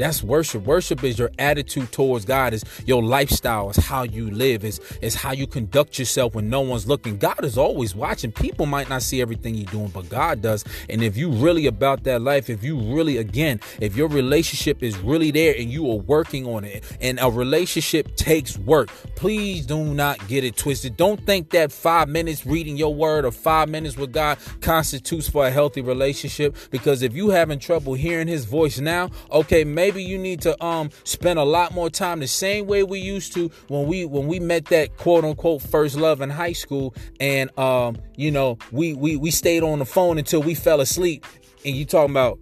That's 0.00 0.22
worship. 0.22 0.64
Worship 0.64 1.04
is 1.04 1.18
your 1.18 1.30
attitude 1.38 1.92
towards 1.92 2.24
God, 2.24 2.54
is 2.54 2.64
your 2.86 3.02
lifestyle, 3.02 3.68
is 3.68 3.76
how 3.76 4.04
you 4.04 4.30
live, 4.30 4.64
is, 4.64 4.80
is 5.02 5.14
how 5.14 5.32
you 5.32 5.46
conduct 5.46 5.98
yourself 5.98 6.34
when 6.34 6.48
no 6.48 6.62
one's 6.62 6.88
looking. 6.88 7.18
God 7.18 7.44
is 7.44 7.58
always 7.58 7.94
watching. 7.94 8.32
People 8.32 8.64
might 8.64 8.88
not 8.88 9.02
see 9.02 9.20
everything 9.20 9.54
you're 9.54 9.70
doing, 9.70 9.88
but 9.88 10.08
God 10.08 10.40
does. 10.40 10.64
And 10.88 11.02
if 11.02 11.18
you 11.18 11.30
really 11.30 11.66
about 11.66 12.04
that 12.04 12.22
life, 12.22 12.48
if 12.48 12.64
you 12.64 12.78
really, 12.78 13.18
again, 13.18 13.60
if 13.78 13.94
your 13.94 14.08
relationship 14.08 14.82
is 14.82 14.96
really 14.98 15.30
there 15.30 15.54
and 15.58 15.70
you 15.70 15.90
are 15.90 15.98
working 15.98 16.46
on 16.46 16.64
it, 16.64 16.82
and 17.02 17.18
a 17.20 17.30
relationship 17.30 18.16
takes 18.16 18.56
work, 18.56 18.88
please 19.16 19.66
do 19.66 19.84
not 19.84 20.26
get 20.28 20.44
it 20.44 20.56
twisted. 20.56 20.96
Don't 20.96 21.20
think 21.26 21.50
that 21.50 21.72
five 21.72 22.08
minutes 22.08 22.46
reading 22.46 22.78
your 22.78 22.94
word 22.94 23.26
or 23.26 23.32
five 23.32 23.68
minutes 23.68 23.98
with 23.98 24.12
God 24.12 24.38
constitutes 24.62 25.28
for 25.28 25.46
a 25.46 25.50
healthy 25.50 25.82
relationship. 25.82 26.56
Because 26.70 27.02
if 27.02 27.14
you 27.14 27.28
having 27.28 27.58
trouble 27.58 27.92
hearing 27.92 28.28
his 28.28 28.46
voice 28.46 28.78
now, 28.78 29.10
okay, 29.30 29.62
maybe 29.62 29.89
maybe 29.90 30.04
you 30.04 30.18
need 30.18 30.40
to 30.40 30.64
um 30.64 30.88
spend 31.02 31.36
a 31.36 31.44
lot 31.44 31.74
more 31.74 31.90
time 31.90 32.20
the 32.20 32.26
same 32.28 32.66
way 32.66 32.84
we 32.84 33.00
used 33.00 33.32
to 33.32 33.50
when 33.66 33.88
we 33.88 34.04
when 34.04 34.28
we 34.28 34.38
met 34.38 34.66
that 34.66 34.96
quote 34.96 35.24
unquote 35.24 35.60
first 35.60 35.96
love 35.96 36.20
in 36.20 36.30
high 36.30 36.52
school 36.52 36.94
and 37.18 37.56
um 37.58 37.96
you 38.16 38.30
know 38.30 38.56
we 38.70 38.94
we 38.94 39.16
we 39.16 39.32
stayed 39.32 39.64
on 39.64 39.80
the 39.80 39.84
phone 39.84 40.16
until 40.16 40.42
we 40.42 40.54
fell 40.54 40.80
asleep. 40.80 41.26
And 41.64 41.74
you 41.74 41.84
talking 41.84 42.12
about 42.12 42.38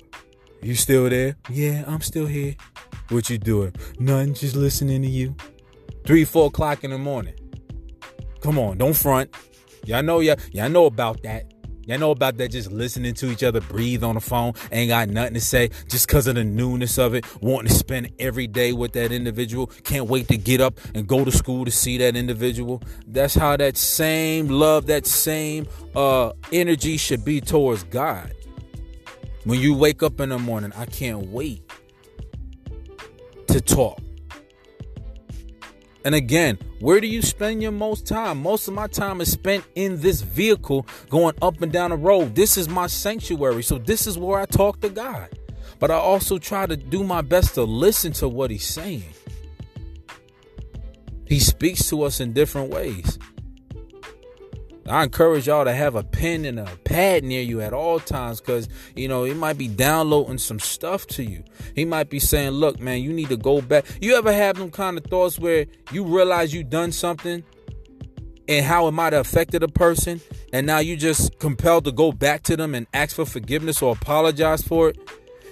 you 0.61 0.75
still 0.75 1.09
there? 1.09 1.37
Yeah 1.49 1.85
i'm 1.87 2.03
still 2.03 2.27
here. 2.27 2.55
What 3.09 3.31
you 3.31 3.39
doing? 3.39 3.75
Nothing 3.99 4.35
just 4.35 4.55
listening 4.55 5.01
to 5.01 5.09
you. 5.09 5.35
Three 6.05 6.27
four 6.27 6.49
o'clock 6.49 6.85
in 6.85 6.91
the 6.91 6.99
morning. 6.99 7.35
Come 8.43 8.59
on 8.59 8.77
don't 8.77 8.95
front. 8.95 9.35
Y'all 9.87 10.03
know 10.03 10.21
y'all, 10.21 10.37
y'all 10.53 10.69
know 10.69 10.85
about 10.85 11.23
that 11.23 11.47
Y'all 11.89 11.99
know 11.99 12.11
about 12.11 12.37
that 12.37 12.51
just 12.51 12.71
listening 12.71 13.15
to 13.15 13.31
each 13.31 13.43
other 13.43 13.63
breathe 13.63 14.05
on 14.05 14.15
the 14.15 14.21
phone, 14.21 14.53
ain't 14.71 14.91
got 14.91 15.09
nothing 15.09 15.33
to 15.33 15.41
say 15.41 15.71
just 15.89 16.07
because 16.07 16.27
of 16.27 16.35
the 16.35 16.45
newness 16.45 16.99
of 16.99 17.15
it, 17.15 17.25
wanting 17.41 17.69
to 17.69 17.75
spend 17.75 18.11
every 18.19 18.47
day 18.47 18.75
with 18.75 18.93
that 18.93 19.11
individual, 19.11 19.69
can't 19.85 20.07
wait 20.07 20.29
to 20.29 20.37
get 20.37 20.61
up 20.61 20.79
and 20.95 21.07
go 21.07 21.25
to 21.25 21.33
school 21.33 21.65
to 21.65 21.71
see 21.71 21.97
that 21.97 22.15
individual. 22.15 22.83
That's 23.07 23.35
how 23.35 23.57
that 23.57 23.79
same 23.79 24.49
love, 24.49 24.85
that 24.89 25.07
same 25.07 25.67
uh, 25.97 26.33
energy 26.53 26.99
should 26.99 27.25
be 27.25 27.41
towards 27.41 27.85
God. 27.85 28.35
When 29.45 29.59
you 29.59 29.73
wake 29.73 30.03
up 30.03 30.21
in 30.21 30.29
the 30.29 30.39
morning, 30.39 30.75
I 30.77 30.85
can't 30.85 31.29
wait 31.29 31.63
to 33.47 33.63
talk. 33.63 33.99
And 36.09 36.15
again, 36.15 36.57
where 36.81 37.03
do 37.03 37.07
you 37.07 37.21
spend 37.21 37.61
your 37.61 37.71
most 37.71 38.07
time? 38.07 38.43
Most 38.43 38.67
of 38.67 38.73
my 38.73 38.87
time 38.87 39.21
is 39.21 39.31
spent 39.31 39.63
in 39.75 40.01
this 40.01 40.23
vehicle 40.23 40.87
going 41.11 41.35
up 41.43 41.61
and 41.61 41.71
down 41.71 41.91
the 41.91 41.99
road. 41.99 42.35
This 42.35 42.57
is 42.57 42.67
my 42.67 42.87
sanctuary. 42.87 43.63
So 43.63 43.77
this 43.77 44.07
is 44.07 44.17
where 44.17 44.41
I 44.41 44.47
talk 44.47 44.81
to 44.81 44.89
God. 44.89 45.29
But 45.79 45.91
I 45.91 45.97
also 45.97 46.39
try 46.39 46.65
to 46.65 46.79
do 46.79 47.05
my 47.05 47.21
best 47.21 47.53
to 47.57 47.65
listen 47.65 48.13
to 48.13 48.27
what 48.27 48.51
he's 48.51 48.67
saying. 48.67 49.05
He 51.27 51.41
speaks 51.41 51.87
to 51.91 52.05
us 52.05 52.21
in 52.21 52.33
different 52.33 52.71
ways. 52.71 53.19
I 54.89 55.05
encourage 55.05 55.47
y'all 55.47 55.65
to 55.65 55.75
have 55.75 55.95
a 55.95 56.03
pen 56.03 56.45
and 56.45 56.59
a 56.59 56.67
pad 56.85 57.23
near 57.23 57.43
you 57.43 57.61
at 57.61 57.73
all 57.73 58.01
times 58.01 58.41
because, 58.41 58.69
you 58.97 59.07
know, 59.07 59.25
he 59.25 59.35
might 59.35 59.59
be 59.59 59.69
downloading 59.69 60.39
some 60.39 60.59
stuff 60.59 61.07
to 61.09 61.23
you. 61.23 61.45
He 61.75 61.85
might 61.85 62.09
be 62.09 62.19
saying, 62.19 62.53
look, 62.53 62.81
man, 62.81 63.03
you 63.03 63.13
need 63.13 63.29
to 63.29 63.37
go 63.37 63.61
back. 63.61 63.85
You 64.01 64.17
ever 64.17 64.33
have 64.33 64.57
them 64.57 64.71
kind 64.71 64.97
of 64.97 65.05
thoughts 65.05 65.39
where 65.39 65.67
you 65.93 66.05
realize 66.05 66.55
you 66.55 66.65
done 66.65 66.93
something 66.93 67.45
and 68.49 68.65
how 68.65 68.89
it 68.89 68.93
might 68.93 69.13
have 69.13 69.27
affected 69.27 69.63
a 69.63 69.69
person 69.69 70.21
and 70.53 70.67
now 70.67 70.79
you 70.79 70.97
just 70.97 71.39
compelled 71.39 71.85
to 71.85 71.93
go 71.93 72.11
back 72.11 72.43
to 72.45 72.57
them 72.57 72.75
and 72.75 72.87
ask 72.95 73.17
for 73.17 73.27
forgiveness 73.27 73.83
or 73.83 73.93
apologize 73.93 74.63
for 74.63 74.89
it? 74.89 74.99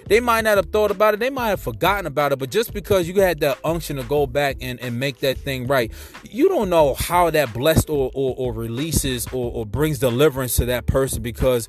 They 0.07 0.19
might 0.21 0.45
not 0.45 0.57
have 0.57 0.67
thought 0.67 0.91
about 0.91 1.13
it, 1.13 1.19
they 1.19 1.29
might 1.29 1.49
have 1.49 1.61
forgotten 1.61 2.05
about 2.05 2.31
it, 2.31 2.39
but 2.39 2.49
just 2.49 2.73
because 2.73 3.07
you 3.07 3.21
had 3.21 3.41
that 3.41 3.59
unction 3.63 3.97
to 3.97 4.03
go 4.03 4.25
back 4.25 4.57
and, 4.61 4.79
and 4.79 4.99
make 4.99 5.19
that 5.19 5.37
thing 5.37 5.67
right, 5.67 5.91
you 6.23 6.47
don't 6.47 6.69
know 6.69 6.93
how 6.93 7.29
that 7.29 7.53
blessed 7.53 7.89
or, 7.89 8.09
or, 8.13 8.35
or 8.37 8.53
releases 8.53 9.27
or, 9.27 9.51
or 9.51 9.65
brings 9.65 9.99
deliverance 9.99 10.55
to 10.55 10.65
that 10.65 10.85
person 10.85 11.21
because 11.21 11.67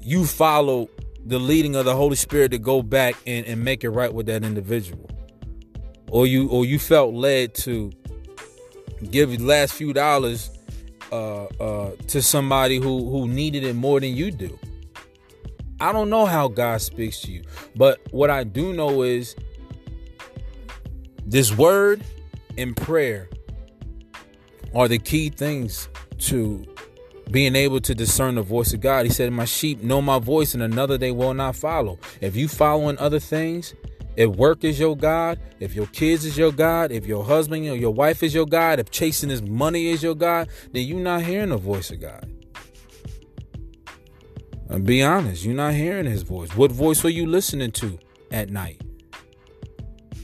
you 0.00 0.24
follow 0.24 0.88
the 1.26 1.38
leading 1.38 1.74
of 1.74 1.84
the 1.84 1.94
Holy 1.94 2.16
Spirit 2.16 2.50
to 2.50 2.58
go 2.58 2.82
back 2.82 3.16
and, 3.26 3.46
and 3.46 3.64
make 3.64 3.84
it 3.84 3.90
right 3.90 4.12
with 4.12 4.26
that 4.26 4.44
individual. 4.44 5.10
Or 6.10 6.26
you 6.26 6.48
or 6.48 6.64
you 6.64 6.78
felt 6.78 7.14
led 7.14 7.54
to 7.56 7.90
give 9.10 9.30
the 9.30 9.38
last 9.38 9.72
few 9.72 9.92
dollars 9.92 10.50
uh, 11.10 11.44
uh, 11.44 11.92
to 12.08 12.22
somebody 12.22 12.76
who 12.76 13.10
who 13.10 13.26
needed 13.26 13.64
it 13.64 13.74
more 13.74 14.00
than 14.00 14.14
you 14.14 14.30
do. 14.30 14.56
I 15.80 15.92
don't 15.92 16.10
know 16.10 16.26
how 16.26 16.48
God 16.48 16.80
speaks 16.80 17.20
to 17.22 17.32
you, 17.32 17.42
but 17.74 18.00
what 18.10 18.30
I 18.30 18.44
do 18.44 18.72
know 18.72 19.02
is 19.02 19.34
this 21.26 21.52
word 21.56 22.02
and 22.56 22.76
prayer 22.76 23.28
are 24.74 24.88
the 24.88 24.98
key 24.98 25.30
things 25.30 25.88
to 26.18 26.64
being 27.30 27.56
able 27.56 27.80
to 27.80 27.94
discern 27.94 28.34
the 28.36 28.42
voice 28.42 28.72
of 28.72 28.80
God. 28.80 29.06
He 29.06 29.12
said, 29.12 29.32
My 29.32 29.44
sheep 29.44 29.82
know 29.82 30.02
my 30.02 30.18
voice, 30.18 30.54
and 30.54 30.62
another 30.62 30.98
they 30.98 31.10
will 31.10 31.34
not 31.34 31.56
follow. 31.56 31.98
If 32.20 32.36
you 32.36 32.48
following 32.48 32.98
other 32.98 33.18
things, 33.18 33.74
if 34.16 34.30
work 34.30 34.62
is 34.62 34.78
your 34.78 34.96
God, 34.96 35.40
if 35.58 35.74
your 35.74 35.86
kids 35.86 36.24
is 36.24 36.38
your 36.38 36.52
God, 36.52 36.92
if 36.92 37.06
your 37.06 37.24
husband 37.24 37.66
or 37.68 37.76
your 37.76 37.92
wife 37.92 38.22
is 38.22 38.34
your 38.34 38.46
God, 38.46 38.78
if 38.78 38.90
chasing 38.90 39.30
his 39.30 39.42
money 39.42 39.88
is 39.88 40.02
your 40.02 40.14
God, 40.14 40.48
then 40.72 40.86
you're 40.86 41.00
not 41.00 41.22
hearing 41.22 41.48
the 41.48 41.56
voice 41.56 41.90
of 41.90 42.00
God. 42.00 42.30
And 44.68 44.86
be 44.86 45.02
honest, 45.02 45.44
you're 45.44 45.54
not 45.54 45.74
hearing 45.74 46.06
his 46.06 46.22
voice. 46.22 46.56
What 46.56 46.72
voice 46.72 47.04
are 47.04 47.10
you 47.10 47.26
listening 47.26 47.72
to 47.72 47.98
at 48.30 48.50
night? 48.50 48.80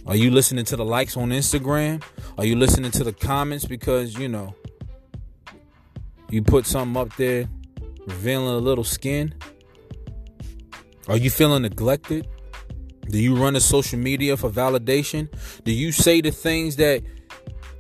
Are 0.07 0.17
you 0.17 0.31
listening 0.31 0.65
to 0.67 0.77
the 0.77 0.85
likes 0.85 1.17
on 1.17 1.29
Instagram? 1.31 2.03
Are 2.39 2.45
you 2.45 2.57
listening 2.57 2.91
to 2.93 3.05
the 3.05 3.13
comments 3.13 3.65
because, 3.65 4.19
you 4.19 4.29
know, 4.29 4.55
you 6.31 6.43
put 6.43 6.67
something 6.67 7.01
up 7.01 7.15
there 7.17 7.49
revealing 8.07 8.55
a 8.55 8.59
little 8.59 8.85
skin? 8.85 9.35
Are 11.07 11.17
you 11.17 11.31
feeling 11.31 11.63
neglected? 11.63 12.27
Do 13.09 13.19
you 13.19 13.37
run 13.37 13.55
to 13.55 13.61
social 13.61 13.99
media 13.99 14.37
for 14.37 14.51
validation? 14.51 15.29
Do 15.65 15.73
you 15.73 15.93
say 15.93 16.21
the 16.21 16.31
things 16.31 16.77
that 16.77 17.03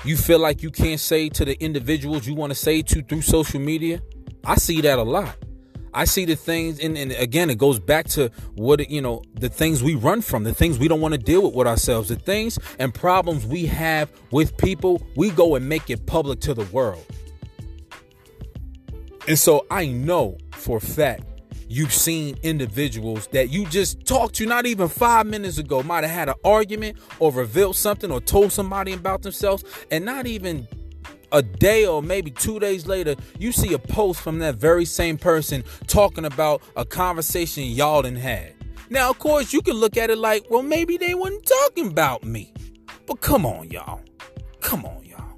you 0.04 0.16
feel 0.16 0.40
like 0.40 0.62
you 0.62 0.70
can't 0.70 1.00
say 1.00 1.28
to 1.30 1.44
the 1.44 1.62
individuals 1.62 2.26
you 2.26 2.34
want 2.34 2.50
to 2.50 2.58
say 2.58 2.82
to 2.82 3.02
through 3.02 3.22
social 3.22 3.60
media? 3.60 4.02
I 4.44 4.56
see 4.56 4.80
that 4.82 4.98
a 4.98 5.02
lot. 5.02 5.36
I 5.92 6.04
see 6.04 6.24
the 6.24 6.36
things, 6.36 6.78
and, 6.78 6.96
and 6.96 7.12
again, 7.12 7.50
it 7.50 7.58
goes 7.58 7.78
back 7.78 8.06
to 8.10 8.30
what 8.54 8.88
you 8.90 9.00
know, 9.00 9.22
the 9.34 9.48
things 9.48 9.82
we 9.82 9.94
run 9.94 10.20
from, 10.20 10.44
the 10.44 10.54
things 10.54 10.78
we 10.78 10.88
don't 10.88 11.00
want 11.00 11.14
to 11.14 11.18
deal 11.18 11.42
with 11.42 11.54
with 11.54 11.66
ourselves, 11.66 12.08
the 12.08 12.16
things 12.16 12.58
and 12.78 12.94
problems 12.94 13.46
we 13.46 13.66
have 13.66 14.10
with 14.30 14.56
people. 14.56 15.02
We 15.16 15.30
go 15.30 15.56
and 15.56 15.68
make 15.68 15.90
it 15.90 16.06
public 16.06 16.40
to 16.40 16.54
the 16.54 16.64
world, 16.66 17.04
and 19.26 19.38
so 19.38 19.66
I 19.70 19.86
know 19.86 20.38
for 20.52 20.78
a 20.78 20.80
fact 20.80 21.24
you've 21.68 21.94
seen 21.94 22.36
individuals 22.42 23.28
that 23.28 23.48
you 23.48 23.64
just 23.66 24.04
talked 24.04 24.34
to 24.34 24.44
not 24.44 24.66
even 24.66 24.88
five 24.88 25.24
minutes 25.24 25.56
ago 25.58 25.84
might 25.84 26.02
have 26.02 26.12
had 26.12 26.28
an 26.28 26.34
argument 26.44 26.98
or 27.20 27.30
revealed 27.30 27.76
something 27.76 28.10
or 28.10 28.20
told 28.20 28.50
somebody 28.50 28.92
about 28.92 29.22
themselves, 29.22 29.64
and 29.90 30.04
not 30.04 30.26
even 30.26 30.66
a 31.32 31.42
day 31.42 31.86
or 31.86 32.02
maybe 32.02 32.30
two 32.30 32.58
days 32.60 32.86
later, 32.86 33.16
you 33.38 33.52
see 33.52 33.72
a 33.72 33.78
post 33.78 34.20
from 34.20 34.38
that 34.40 34.56
very 34.56 34.84
same 34.84 35.16
person 35.18 35.64
talking 35.86 36.24
about 36.24 36.62
a 36.76 36.84
conversation 36.84 37.64
y'all 37.64 38.02
done 38.02 38.16
had. 38.16 38.54
Now, 38.88 39.10
of 39.10 39.18
course, 39.18 39.52
you 39.52 39.62
can 39.62 39.74
look 39.74 39.96
at 39.96 40.10
it 40.10 40.18
like, 40.18 40.46
well, 40.50 40.62
maybe 40.62 40.96
they 40.96 41.14
weren't 41.14 41.46
talking 41.46 41.88
about 41.88 42.24
me. 42.24 42.52
But 43.06 43.20
come 43.20 43.46
on, 43.46 43.70
y'all. 43.70 44.00
Come 44.60 44.84
on, 44.84 45.04
y'all. 45.04 45.36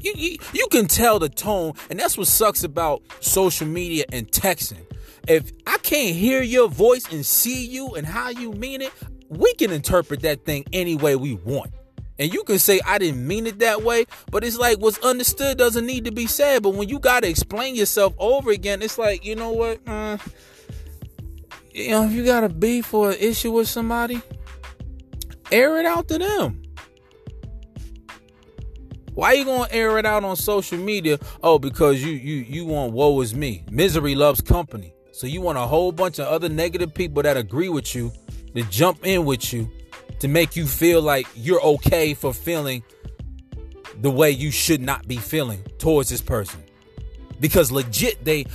You, 0.00 0.12
you, 0.16 0.38
you 0.52 0.68
can 0.70 0.86
tell 0.86 1.18
the 1.18 1.28
tone, 1.28 1.72
and 1.90 1.98
that's 1.98 2.16
what 2.16 2.28
sucks 2.28 2.62
about 2.62 3.02
social 3.20 3.66
media 3.66 4.04
and 4.12 4.30
texting. 4.30 4.84
If 5.26 5.50
I 5.66 5.78
can't 5.78 6.14
hear 6.14 6.42
your 6.42 6.68
voice 6.68 7.10
and 7.10 7.24
see 7.24 7.66
you 7.66 7.94
and 7.94 8.06
how 8.06 8.28
you 8.28 8.52
mean 8.52 8.82
it, 8.82 8.92
we 9.28 9.52
can 9.54 9.72
interpret 9.72 10.20
that 10.20 10.44
thing 10.44 10.64
any 10.72 10.94
way 10.94 11.16
we 11.16 11.34
want. 11.34 11.72
And 12.18 12.32
you 12.32 12.44
can 12.44 12.58
say, 12.58 12.80
I 12.86 12.98
didn't 12.98 13.26
mean 13.26 13.46
it 13.46 13.58
that 13.58 13.82
way, 13.82 14.04
but 14.30 14.44
it's 14.44 14.56
like 14.56 14.78
what's 14.78 14.98
understood 14.98 15.58
doesn't 15.58 15.84
need 15.84 16.04
to 16.04 16.12
be 16.12 16.26
said. 16.26 16.62
But 16.62 16.74
when 16.74 16.88
you 16.88 16.98
got 17.00 17.24
to 17.24 17.28
explain 17.28 17.74
yourself 17.74 18.14
over 18.18 18.50
again, 18.50 18.82
it's 18.82 18.98
like, 18.98 19.24
you 19.24 19.34
know 19.34 19.50
what? 19.50 19.80
Uh, 19.86 20.18
you 21.72 21.90
know, 21.90 22.04
if 22.04 22.12
you 22.12 22.24
got 22.24 22.44
a 22.44 22.48
beef 22.48 22.94
or 22.94 23.10
an 23.10 23.18
issue 23.18 23.50
with 23.50 23.68
somebody, 23.68 24.22
Air 25.50 25.78
it 25.78 25.86
out 25.86 26.08
to 26.08 26.18
them. 26.18 26.62
Why 29.14 29.34
you 29.34 29.44
gonna 29.44 29.68
air 29.70 29.98
it 29.98 30.06
out 30.06 30.24
on 30.24 30.34
social 30.34 30.78
media? 30.78 31.18
Oh, 31.42 31.58
because 31.58 32.02
you 32.02 32.10
you 32.10 32.36
you 32.36 32.64
want 32.64 32.92
woe 32.92 33.20
is 33.20 33.34
me. 33.34 33.64
Misery 33.70 34.16
loves 34.16 34.40
company. 34.40 34.92
So 35.12 35.28
you 35.28 35.40
want 35.40 35.58
a 35.58 35.60
whole 35.60 35.92
bunch 35.92 36.18
of 36.18 36.26
other 36.26 36.48
negative 36.48 36.92
people 36.92 37.22
that 37.22 37.36
agree 37.36 37.68
with 37.68 37.94
you 37.94 38.10
to 38.56 38.62
jump 38.64 39.06
in 39.06 39.24
with 39.24 39.52
you 39.52 39.70
to 40.20 40.28
make 40.28 40.56
you 40.56 40.66
feel 40.66 41.02
like 41.02 41.26
you're 41.34 41.62
okay 41.62 42.14
for 42.14 42.32
feeling 42.32 42.82
the 44.00 44.10
way 44.10 44.30
you 44.30 44.50
should 44.50 44.80
not 44.80 45.06
be 45.06 45.16
feeling 45.16 45.62
towards 45.78 46.08
this 46.08 46.22
person. 46.22 46.62
Because 47.40 47.70
legit 47.70 48.24
they 48.24 48.46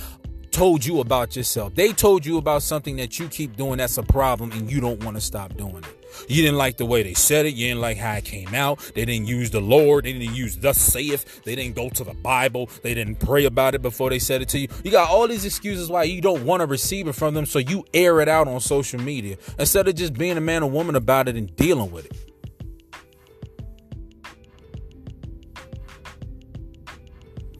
told 0.50 0.84
you 0.84 1.00
about 1.00 1.36
yourself. 1.36 1.74
They 1.74 1.92
told 1.92 2.26
you 2.26 2.38
about 2.38 2.62
something 2.62 2.96
that 2.96 3.18
you 3.18 3.28
keep 3.28 3.56
doing 3.56 3.78
that's 3.78 3.98
a 3.98 4.02
problem 4.02 4.52
and 4.52 4.70
you 4.70 4.80
don't 4.80 5.02
want 5.04 5.16
to 5.16 5.20
stop 5.20 5.56
doing 5.56 5.78
it. 5.78 5.99
You 6.28 6.42
didn't 6.42 6.58
like 6.58 6.76
the 6.76 6.86
way 6.86 7.02
they 7.02 7.14
said 7.14 7.46
it. 7.46 7.54
You 7.54 7.68
didn't 7.68 7.80
like 7.80 7.96
how 7.96 8.14
it 8.14 8.24
came 8.24 8.54
out. 8.54 8.78
They 8.94 9.04
didn't 9.04 9.26
use 9.26 9.50
the 9.50 9.60
Lord. 9.60 10.04
They 10.04 10.12
didn't 10.12 10.34
use 10.34 10.56
thus 10.56 10.78
saith. 10.78 11.42
They 11.44 11.54
didn't 11.54 11.76
go 11.76 11.90
to 11.90 12.04
the 12.04 12.14
Bible. 12.14 12.70
They 12.82 12.94
didn't 12.94 13.16
pray 13.16 13.44
about 13.44 13.74
it 13.74 13.82
before 13.82 14.10
they 14.10 14.18
said 14.18 14.42
it 14.42 14.48
to 14.50 14.58
you. 14.58 14.68
You 14.84 14.90
got 14.90 15.10
all 15.10 15.26
these 15.28 15.44
excuses 15.44 15.88
why 15.88 16.04
you 16.04 16.20
don't 16.20 16.44
want 16.44 16.60
to 16.60 16.66
receive 16.66 17.08
it 17.08 17.14
from 17.14 17.34
them, 17.34 17.46
so 17.46 17.58
you 17.58 17.84
air 17.94 18.20
it 18.20 18.28
out 18.28 18.48
on 18.48 18.60
social 18.60 19.00
media 19.00 19.36
instead 19.58 19.88
of 19.88 19.94
just 19.94 20.14
being 20.14 20.36
a 20.36 20.40
man 20.40 20.62
or 20.62 20.70
woman 20.70 20.94
about 20.94 21.28
it 21.28 21.36
and 21.36 21.54
dealing 21.56 21.90
with 21.90 22.06
it. 22.06 22.16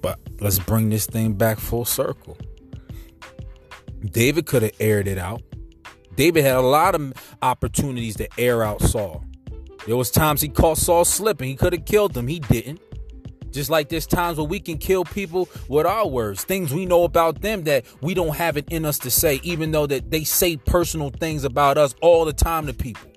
But 0.02 0.18
let's 0.40 0.58
bring 0.58 0.88
this 0.88 1.06
thing 1.06 1.34
back 1.34 1.58
full 1.58 1.84
circle. 1.84 2.38
David 4.00 4.46
could 4.46 4.62
have 4.62 4.72
aired 4.80 5.06
it 5.06 5.18
out. 5.18 5.42
David 6.16 6.44
had 6.44 6.56
a 6.56 6.60
lot 6.60 6.94
of 6.94 7.12
opportunities 7.42 8.16
to 8.16 8.28
air 8.38 8.62
out 8.62 8.82
Saul. 8.82 9.24
There 9.86 9.96
was 9.96 10.10
times 10.10 10.40
he 10.40 10.48
caught 10.48 10.78
Saul 10.78 11.04
slipping. 11.04 11.48
He 11.48 11.56
could 11.56 11.72
have 11.72 11.84
killed 11.84 12.16
him. 12.16 12.28
He 12.28 12.40
didn't. 12.40 12.80
Just 13.50 13.70
like 13.70 13.88
there's 13.88 14.06
times 14.06 14.38
where 14.38 14.46
we 14.46 14.60
can 14.60 14.78
kill 14.78 15.04
people 15.04 15.48
with 15.68 15.86
our 15.86 16.06
words, 16.06 16.44
things 16.44 16.72
we 16.72 16.86
know 16.86 17.02
about 17.04 17.40
them 17.40 17.64
that 17.64 17.84
we 18.00 18.14
don't 18.14 18.36
have 18.36 18.56
it 18.56 18.68
in 18.70 18.84
us 18.84 18.98
to 19.00 19.10
say, 19.10 19.40
even 19.42 19.72
though 19.72 19.86
that 19.86 20.10
they 20.10 20.22
say 20.22 20.56
personal 20.56 21.10
things 21.10 21.44
about 21.44 21.76
us 21.76 21.94
all 22.00 22.24
the 22.24 22.32
time 22.32 22.66
to 22.66 22.74
people. 22.74 23.10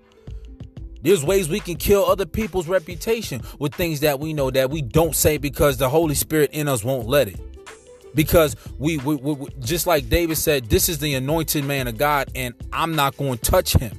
There's 1.03 1.23
ways 1.23 1.49
we 1.49 1.59
can 1.59 1.75
kill 1.75 2.05
other 2.05 2.25
people's 2.25 2.67
reputation 2.67 3.41
with 3.59 3.75
things 3.75 3.99
that 3.99 4.19
we 4.19 4.33
know 4.33 4.49
that 4.49 4.69
we 4.71 4.81
don't 4.81 5.15
say 5.15 5.37
because 5.37 5.77
the 5.77 5.89
Holy 5.89 6.15
Spirit 6.15 6.51
in 6.53 6.67
us 6.67 6.83
won't 6.83 7.07
let 7.07 7.27
it 7.27 7.52
because 8.15 8.55
we, 8.77 8.97
we, 8.97 9.15
we, 9.15 9.47
just 9.59 9.87
like 9.87 10.09
David 10.09 10.37
said, 10.37 10.69
this 10.69 10.89
is 10.89 10.99
the 10.99 11.13
anointed 11.15 11.65
man 11.65 11.87
of 11.87 11.97
God, 11.97 12.29
and 12.35 12.53
I'm 12.71 12.95
not 12.95 13.17
going 13.17 13.37
to 13.37 13.51
touch 13.51 13.73
him. 13.73 13.97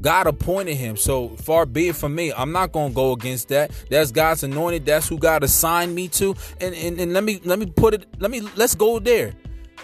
God 0.00 0.26
appointed 0.26 0.74
him, 0.74 0.96
so 0.96 1.30
far 1.30 1.66
be 1.66 1.88
it 1.88 1.96
from 1.96 2.14
me. 2.14 2.32
I'm 2.32 2.52
not 2.52 2.72
going 2.72 2.90
to 2.90 2.94
go 2.94 3.12
against 3.12 3.48
that. 3.48 3.70
That's 3.90 4.12
God's 4.12 4.42
anointed. 4.42 4.84
That's 4.84 5.08
who 5.08 5.18
God 5.18 5.42
assigned 5.42 5.94
me 5.94 6.08
to. 6.08 6.36
And, 6.60 6.74
and 6.74 7.00
and 7.00 7.12
let 7.12 7.24
me 7.24 7.40
let 7.44 7.58
me 7.58 7.66
put 7.66 7.94
it. 7.94 8.06
Let 8.18 8.30
me 8.30 8.42
let's 8.56 8.74
go 8.74 8.98
there. 8.98 9.32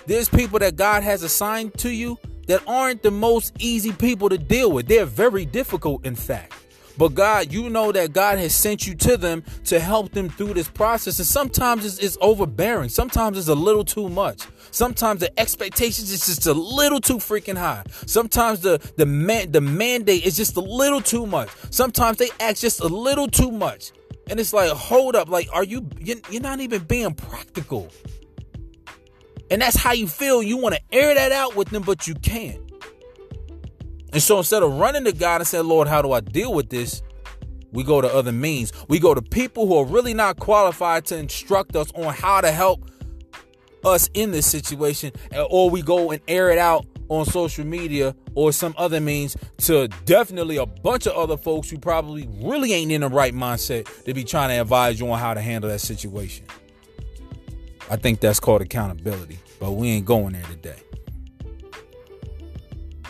There's 0.06 0.28
people 0.28 0.58
that 0.58 0.76
God 0.76 1.02
has 1.02 1.22
assigned 1.22 1.74
to 1.78 1.90
you 1.90 2.18
that 2.46 2.62
aren't 2.66 3.02
the 3.02 3.10
most 3.10 3.54
easy 3.58 3.92
people 3.92 4.28
to 4.28 4.38
deal 4.38 4.70
with. 4.70 4.86
They're 4.86 5.06
very 5.06 5.46
difficult, 5.46 6.04
in 6.04 6.14
fact. 6.14 6.54
But 6.96 7.14
God, 7.14 7.52
you 7.52 7.70
know 7.70 7.92
that 7.92 8.12
God 8.12 8.38
has 8.38 8.54
sent 8.54 8.86
you 8.86 8.94
to 8.96 9.16
them 9.16 9.42
to 9.64 9.80
help 9.80 10.12
them 10.12 10.28
through 10.28 10.54
this 10.54 10.68
process. 10.68 11.18
And 11.18 11.26
sometimes 11.26 11.84
it's, 11.84 11.98
it's 11.98 12.18
overbearing. 12.20 12.88
Sometimes 12.88 13.38
it's 13.38 13.48
a 13.48 13.54
little 13.54 13.84
too 13.84 14.08
much. 14.08 14.42
Sometimes 14.70 15.20
the 15.20 15.40
expectations 15.40 16.10
is 16.10 16.24
just 16.24 16.46
a 16.46 16.52
little 16.52 17.00
too 17.00 17.16
freaking 17.16 17.56
high. 17.58 17.84
Sometimes 18.06 18.60
the 18.60 18.78
the 18.96 19.06
man 19.06 19.52
the 19.52 19.60
mandate 19.60 20.24
is 20.24 20.36
just 20.36 20.56
a 20.56 20.60
little 20.60 21.00
too 21.00 21.26
much. 21.26 21.48
Sometimes 21.70 22.18
they 22.18 22.30
act 22.40 22.60
just 22.60 22.80
a 22.80 22.88
little 22.88 23.28
too 23.28 23.50
much. 23.50 23.92
And 24.30 24.38
it's 24.38 24.52
like, 24.52 24.70
hold 24.70 25.16
up, 25.16 25.28
like, 25.28 25.48
are 25.52 25.64
you 25.64 25.86
you're 25.98 26.40
not 26.40 26.60
even 26.60 26.84
being 26.84 27.12
practical. 27.14 27.90
And 29.50 29.60
that's 29.60 29.76
how 29.76 29.92
you 29.92 30.06
feel. 30.06 30.42
You 30.42 30.56
want 30.56 30.74
to 30.74 30.80
air 30.90 31.14
that 31.14 31.32
out 31.32 31.56
with 31.56 31.68
them, 31.68 31.82
but 31.82 32.06
you 32.06 32.14
can't. 32.14 32.61
And 34.12 34.22
so 34.22 34.38
instead 34.38 34.62
of 34.62 34.74
running 34.74 35.04
to 35.04 35.12
God 35.12 35.40
and 35.40 35.48
saying, 35.48 35.66
Lord, 35.66 35.88
how 35.88 36.02
do 36.02 36.12
I 36.12 36.20
deal 36.20 36.52
with 36.52 36.68
this? 36.68 37.02
We 37.72 37.82
go 37.82 38.00
to 38.00 38.12
other 38.12 38.32
means. 38.32 38.72
We 38.88 38.98
go 38.98 39.14
to 39.14 39.22
people 39.22 39.66
who 39.66 39.76
are 39.76 39.86
really 39.86 40.12
not 40.12 40.38
qualified 40.38 41.06
to 41.06 41.16
instruct 41.16 41.74
us 41.74 41.90
on 41.94 42.12
how 42.12 42.42
to 42.42 42.52
help 42.52 42.90
us 43.84 44.10
in 44.14 44.30
this 44.30 44.46
situation, 44.46 45.12
uh, 45.34 45.44
or 45.44 45.70
we 45.70 45.82
go 45.82 46.10
and 46.10 46.20
air 46.28 46.50
it 46.50 46.58
out 46.58 46.86
on 47.08 47.26
social 47.26 47.64
media 47.64 48.14
or 48.34 48.52
some 48.52 48.74
other 48.78 49.00
means 49.00 49.36
to 49.58 49.88
definitely 50.04 50.56
a 50.56 50.66
bunch 50.66 51.06
of 51.06 51.14
other 51.14 51.36
folks 51.36 51.68
who 51.68 51.78
probably 51.78 52.28
really 52.42 52.72
ain't 52.72 52.92
in 52.92 53.00
the 53.00 53.08
right 53.08 53.34
mindset 53.34 54.04
to 54.04 54.14
be 54.14 54.24
trying 54.24 54.50
to 54.50 54.54
advise 54.54 55.00
you 55.00 55.10
on 55.10 55.18
how 55.18 55.34
to 55.34 55.40
handle 55.40 55.68
that 55.68 55.80
situation. 55.80 56.46
I 57.90 57.96
think 57.96 58.20
that's 58.20 58.40
called 58.40 58.62
accountability, 58.62 59.38
but 59.58 59.72
we 59.72 59.88
ain't 59.88 60.06
going 60.06 60.32
there 60.32 60.44
today. 60.44 60.80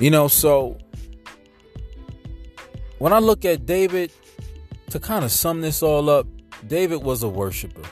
You 0.00 0.10
know, 0.10 0.26
so 0.26 0.78
when 3.02 3.12
I 3.12 3.18
look 3.18 3.44
at 3.44 3.66
David, 3.66 4.12
to 4.90 5.00
kind 5.00 5.24
of 5.24 5.32
sum 5.32 5.60
this 5.60 5.82
all 5.82 6.08
up, 6.08 6.24
David 6.68 7.02
was 7.02 7.24
a 7.24 7.28
worshiper. 7.28 7.82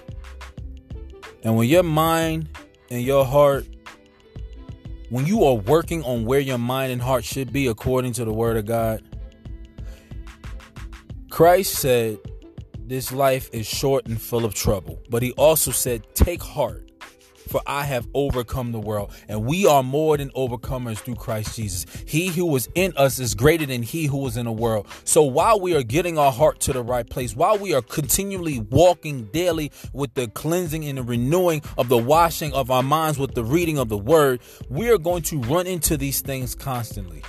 And 1.43 1.57
when 1.57 1.67
your 1.67 1.83
mind 1.83 2.49
and 2.93 3.03
your 3.03 3.25
heart, 3.25 3.67
when 5.09 5.27
you 5.27 5.43
are 5.43 5.55
working 5.55 6.05
on 6.05 6.27
where 6.27 6.39
your 6.39 6.59
mind 6.59 6.93
and 6.93 7.03
heart 7.03 7.25
should 7.25 7.53
be 7.53 7.67
according 7.67 8.13
to 8.13 8.25
the 8.25 8.33
word 8.33 8.57
of 8.57 8.67
God, 8.67 9.03
Christ 11.29 11.73
said, 11.73 12.21
This 12.87 13.11
life 13.11 13.51
is 13.53 13.67
short 13.67 14.07
and 14.07 14.23
full 14.23 14.45
of 14.45 14.55
trouble. 14.55 15.03
But 15.11 15.25
he 15.25 15.33
also 15.33 15.73
said, 15.73 16.05
Take 16.15 16.41
heart 16.41 16.90
for 17.51 17.61
I 17.67 17.85
have 17.85 18.07
overcome 18.15 18.73
the 18.73 18.79
world. 18.79 19.13
And 19.29 19.45
we 19.45 19.67
are 19.67 19.83
more 19.83 20.17
than 20.17 20.31
overcomers 20.31 20.99
through 20.99 21.17
Christ 21.17 21.57
Jesus. 21.57 21.85
He 22.07 22.29
who 22.29 22.47
was 22.47 22.69
in 22.75 22.93
us 22.97 23.19
is 23.19 23.35
greater 23.35 23.67
than 23.67 23.83
he 23.83 24.07
who 24.07 24.19
was 24.19 24.37
in 24.37 24.47
the 24.47 24.53
world. 24.53 24.87
So 25.05 25.25
while 25.25 25.61
we 25.61 25.75
are 25.75 25.83
getting 25.83 26.17
our 26.17 26.33
heart 26.33 26.61
to 26.61 26.73
the 26.73 26.83
right 26.83 27.09
place, 27.09 27.35
while 27.35 27.59
we 27.59 27.75
are 27.75 27.83
continually 27.83 28.61
walking 28.61 29.25
daily 29.27 29.73
with 29.93 30.15
the 30.15 30.29
cleansing 30.29 30.85
and 30.85 30.99
the 30.99 31.03
renewing 31.03 31.63
of 31.77 31.89
the 31.89 31.99
washing 31.99 32.53
of 32.53 32.71
our 32.71 32.83
minds 32.83 33.19
with 33.19 33.35
the 33.35 33.45
reading 33.45 33.79
of 33.79 33.89
the 33.89 33.99
word, 33.99 34.41
we 34.69 34.89
are 34.91 34.99
going 34.99 35.23
to 35.23 35.41
run 35.41 35.67
into 35.67 35.97
these 35.97 36.21
things 36.21 36.55
constantly. 36.55 37.23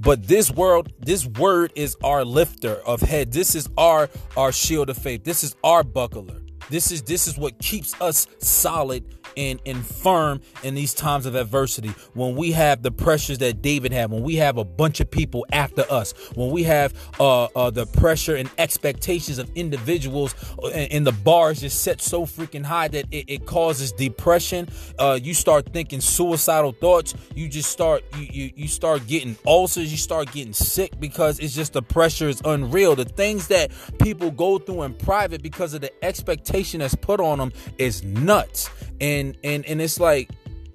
But 0.00 0.28
this 0.28 0.50
world, 0.50 0.92
this 1.00 1.26
word 1.26 1.72
is 1.74 1.96
our 2.04 2.24
lifter 2.24 2.74
of 2.86 3.00
head. 3.00 3.32
This 3.32 3.54
is 3.54 3.68
our 3.76 4.08
our 4.36 4.52
shield 4.52 4.90
of 4.90 4.98
faith. 4.98 5.24
This 5.24 5.42
is 5.42 5.56
our 5.64 5.82
buckler. 5.82 6.40
This 6.70 6.92
is 6.92 7.02
this 7.02 7.26
is 7.26 7.36
what 7.36 7.58
keeps 7.58 7.98
us 8.00 8.26
solid 8.38 9.17
and, 9.36 9.60
and 9.66 9.84
firm 9.84 10.40
in 10.62 10.74
these 10.74 10.94
times 10.94 11.26
of 11.26 11.34
adversity. 11.34 11.88
When 12.14 12.36
we 12.36 12.52
have 12.52 12.82
the 12.82 12.90
pressures 12.90 13.38
that 13.38 13.62
David 13.62 13.92
had, 13.92 14.10
when 14.10 14.22
we 14.22 14.36
have 14.36 14.58
a 14.58 14.64
bunch 14.64 15.00
of 15.00 15.10
people 15.10 15.46
after 15.52 15.84
us, 15.90 16.12
when 16.34 16.50
we 16.50 16.64
have 16.64 16.94
uh, 17.20 17.44
uh, 17.44 17.70
the 17.70 17.86
pressure 17.86 18.36
and 18.36 18.50
expectations 18.58 19.38
of 19.38 19.50
individuals, 19.54 20.34
uh, 20.62 20.68
and, 20.68 20.92
and, 20.92 21.08
the 21.08 21.12
bar 21.12 21.52
is 21.52 21.60
just 21.60 21.82
set 21.82 22.02
so 22.02 22.26
freaking 22.26 22.64
high 22.64 22.88
that 22.88 23.06
it, 23.10 23.24
it 23.28 23.46
causes 23.46 23.92
depression. 23.92 24.68
Uh, 24.98 25.18
you 25.20 25.32
start 25.32 25.72
thinking 25.72 26.00
suicidal 26.00 26.72
thoughts. 26.72 27.14
You 27.34 27.48
just 27.48 27.70
start 27.70 28.04
you, 28.16 28.26
you 28.30 28.52
you 28.56 28.68
start 28.68 29.06
getting 29.06 29.36
ulcers. 29.46 29.90
You 29.90 29.96
start 29.96 30.32
getting 30.32 30.52
sick 30.52 30.98
because 31.00 31.38
it's 31.38 31.54
just 31.54 31.72
the 31.72 31.82
pressure 31.82 32.28
is 32.28 32.42
unreal. 32.44 32.94
The 32.94 33.04
things 33.04 33.48
that 33.48 33.70
people 34.00 34.30
go 34.30 34.58
through 34.58 34.82
in 34.82 34.94
private 34.94 35.42
because 35.42 35.72
of 35.72 35.80
the 35.80 36.04
expectation 36.04 36.80
that's 36.80 36.94
put 36.94 37.20
on 37.20 37.38
them 37.38 37.52
is 37.78 38.02
nuts 38.02 38.70
and 39.00 39.36
and 39.44 39.64
and 39.66 39.80
it's 39.80 40.00
like 40.00 40.30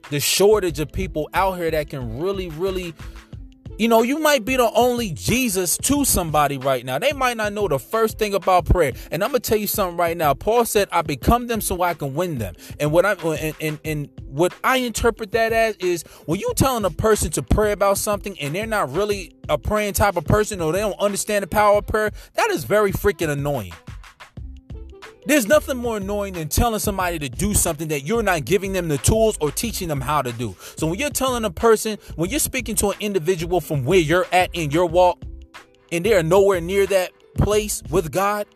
the 0.10 0.20
shortage 0.20 0.80
of 0.80 0.92
people 0.92 1.30
out 1.34 1.58
here 1.58 1.72
that 1.72 1.90
can 1.90 2.20
really 2.20 2.50
really 2.50 2.94
you 3.80 3.88
know, 3.88 4.04
you 4.04 4.20
might 4.20 4.46
be 4.46 4.56
the 4.56 4.70
only 4.76 5.12
Jesus 5.12 5.78
to 5.80 6.06
somebody 6.06 6.58
right 6.58 6.86
now. 6.86 7.00
They 7.00 7.12
might 7.12 7.38
not 7.38 7.54
know 7.54 7.68
the 7.68 7.80
first 7.80 8.20
thing 8.20 8.34
about 8.36 8.66
prayer. 8.66 8.94
And 9.12 9.24
I'm 9.24 9.32
gonna 9.32 9.40
tell 9.40 9.58
you 9.58 9.68
something 9.68 9.98
right 9.98 10.16
now. 10.16 10.34
Paul 10.34 10.66
said, 10.66 10.88
"I 10.92 11.02
become 11.02 11.48
them 11.48 11.60
so 11.60 11.82
I 11.82 11.94
can 11.94 12.14
win 12.14 12.38
them." 12.38 12.56
And 12.80 12.92
what 12.92 13.06
I 13.06 13.14
and, 13.14 13.56
and 13.60 13.80
and 13.84 14.10
what 14.28 14.54
I 14.64 14.78
interpret 14.78 15.32
that 15.32 15.54
as 15.54 15.76
is 15.78 16.04
when 16.26 16.40
you 16.40 16.54
telling 16.56 16.86
a 16.86 16.92
person 16.92 17.32
to 17.32 17.42
pray 17.42 17.72
about 17.72 17.98
something 17.98 18.40
and 18.40 18.54
they're 18.54 18.68
not 18.68 18.94
really 18.94 19.36
a 19.50 19.58
praying 19.58 19.94
type 19.94 20.18
of 20.18 20.26
person 20.26 20.62
or 20.62 20.72
they 20.72 20.80
don't 20.80 21.00
understand 21.00 21.44
the 21.44 21.48
power 21.48 21.80
of 21.80 21.88
prayer, 21.88 22.12
that 22.36 22.50
is 22.52 22.64
very 22.66 22.92
freaking 22.92 23.30
annoying. 23.30 23.74
There's 25.26 25.48
nothing 25.48 25.78
more 25.78 25.98
annoying 25.98 26.34
than 26.34 26.50
telling 26.50 26.80
somebody 26.80 27.20
to 27.20 27.30
do 27.30 27.54
something 27.54 27.88
that 27.90 28.02
you're 28.02 28.24
not 28.24 28.46
giving 28.46 28.74
them 28.74 28.90
the 28.90 28.98
tools 28.98 29.38
or 29.40 29.52
teaching 29.52 29.88
them 29.88 30.02
how 30.02 30.22
to 30.22 30.32
do. 30.34 30.56
So 30.76 30.88
when 30.88 31.00
you're 31.00 31.10
telling 31.10 31.46
a 31.46 31.52
person, 31.52 31.98
when 32.16 32.30
you're 32.30 32.40
speaking 32.40 32.76
to 32.76 32.90
an 32.90 32.98
individual 33.00 33.62
from 33.62 33.86
where 33.86 34.00
you're 34.00 34.28
at 34.32 34.50
in 34.54 34.72
your 34.72 34.86
walk, 34.86 35.20
and 35.92 36.04
they 36.04 36.14
are 36.14 36.24
nowhere 36.24 36.60
near 36.60 36.86
that 36.88 37.12
place 37.38 37.84
with 37.90 38.12
God, 38.12 38.48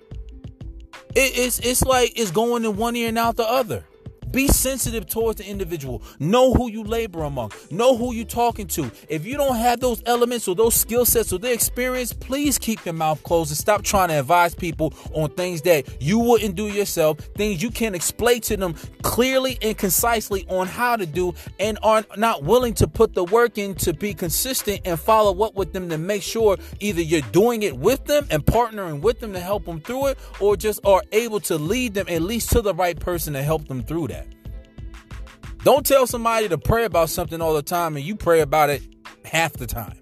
it, 1.16 1.38
it's 1.38 1.60
it's 1.60 1.84
like 1.84 2.20
it's 2.20 2.32
going 2.32 2.66
in 2.66 2.76
one 2.76 2.96
ear 2.96 3.10
and 3.10 3.18
out 3.18 3.38
the 3.38 3.44
other. 3.44 3.86
Be 4.32 4.48
sensitive 4.48 5.08
towards 5.08 5.38
the 5.40 5.48
individual. 5.48 6.02
Know 6.20 6.54
who 6.54 6.70
you 6.70 6.84
labor 6.84 7.24
among. 7.24 7.52
Know 7.72 7.96
who 7.96 8.14
you're 8.14 8.26
talking 8.26 8.68
to. 8.68 8.92
If 9.10 9.26
you 9.26 9.38
don't 9.38 9.56
have 9.56 9.80
those 9.80 10.04
elements 10.06 10.48
or 10.48 10.56
those 10.56 10.76
skill 10.76 11.06
sets 11.06 11.32
or 11.32 11.40
their 11.40 11.54
experience, 11.54 12.14
please 12.14 12.58
keep 12.58 12.86
your 12.86 12.94
mouth 12.94 13.24
closed 13.24 13.52
and 13.52 13.58
stop 13.58 13.84
trying 13.84 14.10
to 14.10 14.20
advise 14.20 14.54
people 14.54 14.94
on 15.14 15.30
things 15.32 15.62
that 15.64 16.02
you 16.02 16.20
wouldn't 16.20 16.56
do 16.56 16.68
yourself, 16.68 17.20
things 17.36 17.64
you 17.64 17.72
can't 17.72 17.96
explain 17.96 18.42
to 18.42 18.58
them 18.58 18.76
clearly 19.02 19.58
and 19.62 19.78
concisely 19.78 20.46
on 20.50 20.68
how 20.68 20.96
to 20.96 21.06
do, 21.06 21.34
and 21.60 21.80
are 21.82 22.04
not 22.18 22.44
willing 22.44 22.74
to 22.74 22.88
put 22.88 23.14
the 23.14 23.24
work 23.24 23.58
in 23.58 23.74
to 23.76 23.94
be 23.94 24.14
consistent 24.14 24.82
and 24.86 25.00
follow 25.00 25.46
up 25.46 25.56
with 25.56 25.74
them 25.74 25.90
to 25.90 25.98
make 25.98 26.22
sure 26.22 26.58
either 26.80 27.02
you're 27.02 27.22
doing 27.32 27.64
it 27.64 27.78
with 27.78 28.06
them 28.06 28.28
and 28.30 28.46
partnering 28.46 29.02
with 29.02 29.20
them 29.20 29.34
to 29.34 29.40
help 29.40 29.66
them 29.66 29.80
through 29.80 30.08
it, 30.08 30.20
or 30.40 30.58
just 30.58 30.80
are 30.86 31.02
able 31.12 31.40
to 31.40 31.58
lead 31.58 31.94
them 31.94 32.06
at 32.10 32.22
least 32.22 32.52
to 32.52 32.62
the 32.62 32.74
right 32.74 33.00
person 33.00 33.34
to 33.34 33.42
help 33.42 33.68
them 33.68 33.82
through 33.82 34.08
that. 34.08 34.27
Don't 35.64 35.86
tell 35.86 36.08
somebody 36.08 36.48
to 36.50 36.58
pray 36.58 36.86
about 36.86 37.10
something 37.10 37.42
all 37.42 37.54
the 37.54 37.62
time 37.62 37.96
and 37.96 38.06
you 38.06 38.16
pray 38.16 38.42
about 38.42 38.70
it 38.70 38.82
half 39.26 39.54
the 39.54 39.68
time. 39.68 40.00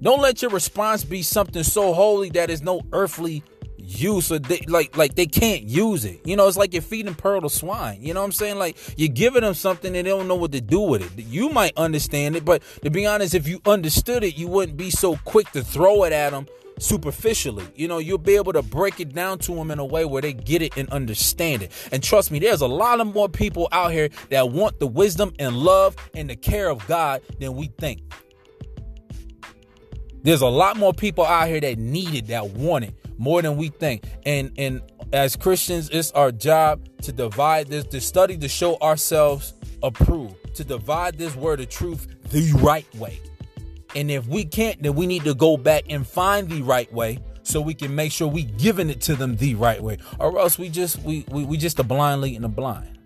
Don't 0.00 0.20
let 0.20 0.42
your 0.42 0.50
response 0.50 1.04
be 1.04 1.22
something 1.22 1.64
so 1.64 1.92
holy 1.92 2.30
that 2.30 2.50
is 2.50 2.62
no 2.62 2.80
earthly 2.92 3.42
use 3.78 4.30
or 4.30 4.38
they, 4.38 4.60
like 4.68 4.96
like 4.96 5.14
they 5.14 5.26
can't 5.26 5.64
use 5.64 6.04
it. 6.04 6.20
You 6.24 6.36
know, 6.36 6.46
it's 6.46 6.56
like 6.56 6.72
you're 6.72 6.82
feeding 6.82 7.14
pearl 7.14 7.40
to 7.40 7.50
swine. 7.50 8.00
You 8.00 8.14
know 8.14 8.20
what 8.20 8.26
I'm 8.26 8.32
saying? 8.32 8.58
Like 8.58 8.76
you're 8.96 9.08
giving 9.08 9.42
them 9.42 9.54
something 9.54 9.96
and 9.96 10.06
they 10.06 10.10
don't 10.10 10.28
know 10.28 10.36
what 10.36 10.52
to 10.52 10.60
do 10.60 10.80
with 10.80 11.02
it. 11.02 11.24
You 11.24 11.48
might 11.48 11.76
understand 11.76 12.36
it, 12.36 12.44
but 12.44 12.62
to 12.84 12.90
be 12.90 13.06
honest, 13.06 13.34
if 13.34 13.48
you 13.48 13.60
understood 13.66 14.22
it, 14.22 14.36
you 14.36 14.46
wouldn't 14.46 14.76
be 14.76 14.90
so 14.90 15.16
quick 15.24 15.50
to 15.52 15.62
throw 15.62 16.04
it 16.04 16.12
at 16.12 16.30
them 16.30 16.46
superficially. 16.78 17.66
You 17.74 17.88
know, 17.88 17.98
you'll 17.98 18.18
be 18.18 18.36
able 18.36 18.52
to 18.52 18.62
break 18.62 19.00
it 19.00 19.14
down 19.14 19.38
to 19.40 19.54
them 19.54 19.70
in 19.70 19.78
a 19.78 19.84
way 19.84 20.04
where 20.04 20.22
they 20.22 20.32
get 20.32 20.62
it 20.62 20.76
and 20.76 20.88
understand 20.90 21.62
it. 21.62 21.72
And 21.92 22.02
trust 22.02 22.30
me, 22.30 22.38
there's 22.38 22.60
a 22.60 22.66
lot 22.66 23.00
of 23.00 23.12
more 23.12 23.28
people 23.28 23.68
out 23.72 23.92
here 23.92 24.08
that 24.30 24.50
want 24.50 24.78
the 24.78 24.86
wisdom 24.86 25.32
and 25.38 25.56
love 25.56 25.96
and 26.14 26.30
the 26.30 26.36
care 26.36 26.70
of 26.70 26.86
God 26.86 27.22
than 27.40 27.54
we 27.54 27.68
think. 27.78 28.00
There's 30.22 30.42
a 30.42 30.48
lot 30.48 30.76
more 30.76 30.92
people 30.92 31.24
out 31.24 31.48
here 31.48 31.60
that 31.60 31.78
need 31.78 32.14
it, 32.14 32.26
that 32.28 32.50
want 32.50 32.84
it 32.84 32.94
more 33.18 33.40
than 33.42 33.56
we 33.56 33.68
think. 33.68 34.04
And 34.24 34.52
and 34.58 34.82
as 35.12 35.36
Christians, 35.36 35.88
it's 35.90 36.10
our 36.12 36.32
job 36.32 36.86
to 37.02 37.12
divide 37.12 37.68
this, 37.68 37.84
to 37.86 38.00
study 38.00 38.36
to 38.38 38.48
show 38.48 38.76
ourselves 38.78 39.54
approved, 39.82 40.54
to 40.56 40.64
divide 40.64 41.18
this 41.18 41.34
word 41.36 41.60
of 41.60 41.68
truth 41.68 42.06
the 42.30 42.52
right 42.60 42.86
way. 42.96 43.20
And 43.94 44.10
if 44.10 44.26
we 44.26 44.44
can't, 44.44 44.82
then 44.82 44.94
we 44.94 45.06
need 45.06 45.24
to 45.24 45.34
go 45.34 45.56
back 45.56 45.84
and 45.88 46.06
find 46.06 46.48
the 46.48 46.62
right 46.62 46.92
way 46.92 47.18
so 47.42 47.60
we 47.60 47.74
can 47.74 47.94
make 47.94 48.12
sure 48.12 48.28
we 48.28 48.44
giving 48.44 48.90
it 48.90 49.00
to 49.02 49.16
them 49.16 49.36
the 49.36 49.54
right 49.54 49.82
way. 49.82 49.98
Or 50.18 50.38
else 50.38 50.58
we 50.58 50.68
just 50.68 51.00
we 51.02 51.24
we, 51.30 51.44
we 51.44 51.56
just 51.56 51.78
a 51.78 51.82
blind 51.82 52.20
leading 52.20 52.42
the 52.42 52.48
blind. 52.48 52.98